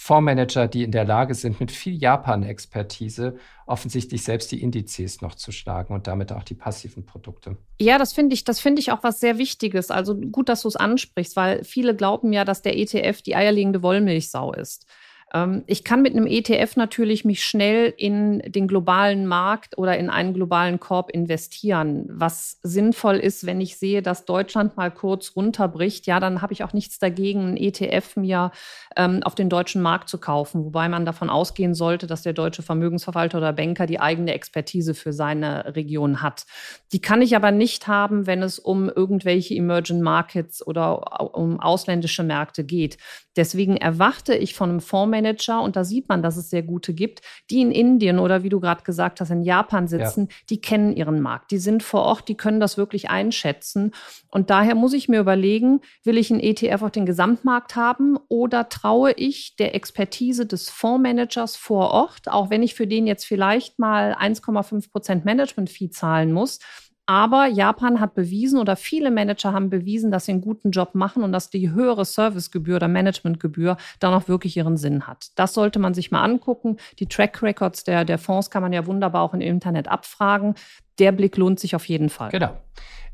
[0.00, 3.36] Fondsmanager, die in der Lage sind, mit viel Japan-Expertise
[3.66, 7.56] offensichtlich selbst die Indizes noch zu schlagen und damit auch die passiven Produkte.
[7.80, 9.90] Ja, das finde ich, das finde ich auch was sehr Wichtiges.
[9.90, 13.82] Also gut, dass du es ansprichst, weil viele glauben ja, dass der ETF die eierlegende
[13.82, 14.86] Wollmilchsau ist.
[15.34, 20.10] Ähm, ich kann mit einem ETF natürlich mich schnell in den globalen Markt oder in
[20.10, 26.06] einen globalen Korb investieren, was sinnvoll ist, wenn ich sehe, dass Deutschland mal kurz runterbricht.
[26.06, 28.52] Ja, dann habe ich auch nichts dagegen, einen ETF mir
[28.96, 32.62] ähm, auf den deutschen Markt zu kaufen, wobei man davon ausgehen sollte, dass der deutsche
[32.62, 36.46] Vermögensverwalter oder Banker die eigene Expertise für seine Region hat.
[36.92, 42.22] Die kann ich aber nicht haben, wenn es um irgendwelche Emerging Markets oder um ausländische
[42.22, 42.98] Märkte geht.
[43.36, 46.94] Deswegen erwarte ich von einem Fondsmanager Fondsmanager, und da sieht man, dass es sehr gute
[46.94, 50.36] gibt, die in Indien oder wie du gerade gesagt hast, in Japan sitzen, ja.
[50.50, 53.92] die kennen ihren Markt, die sind vor Ort, die können das wirklich einschätzen.
[54.30, 58.68] Und daher muss ich mir überlegen, will ich einen ETF auf den Gesamtmarkt haben oder
[58.68, 63.78] traue ich der Expertise des Fondsmanagers vor Ort, auch wenn ich für den jetzt vielleicht
[63.78, 66.60] mal 1,5 Prozent Management-Fee zahlen muss,
[67.08, 71.22] aber Japan hat bewiesen oder viele Manager haben bewiesen, dass sie einen guten Job machen
[71.22, 75.28] und dass die höhere Servicegebühr oder Managementgebühr dann auch wirklich ihren Sinn hat.
[75.36, 76.76] Das sollte man sich mal angucken.
[76.98, 80.54] Die Track Records der, der Fonds kann man ja wunderbar auch im Internet abfragen.
[80.98, 82.28] Der Blick lohnt sich auf jeden Fall.
[82.28, 82.60] Genau.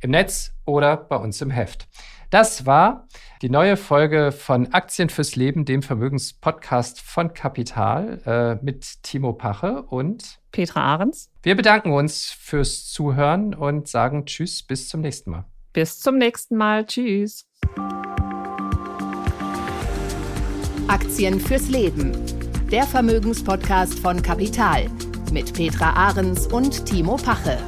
[0.01, 1.86] Im Netz oder bei uns im Heft.
[2.30, 3.07] Das war
[3.42, 9.82] die neue Folge von Aktien fürs Leben, dem Vermögenspodcast von Kapital äh, mit Timo Pache
[9.82, 11.30] und Petra Ahrens.
[11.45, 15.45] Wir bedanken uns fürs Zuhören und sagen Tschüss, bis zum nächsten Mal.
[15.74, 16.86] Bis zum nächsten Mal.
[16.86, 17.47] Tschüss.
[20.88, 22.12] Aktien fürs Leben.
[22.72, 24.86] Der Vermögenspodcast von Kapital
[25.32, 27.59] mit Petra Ahrens und Timo Pache.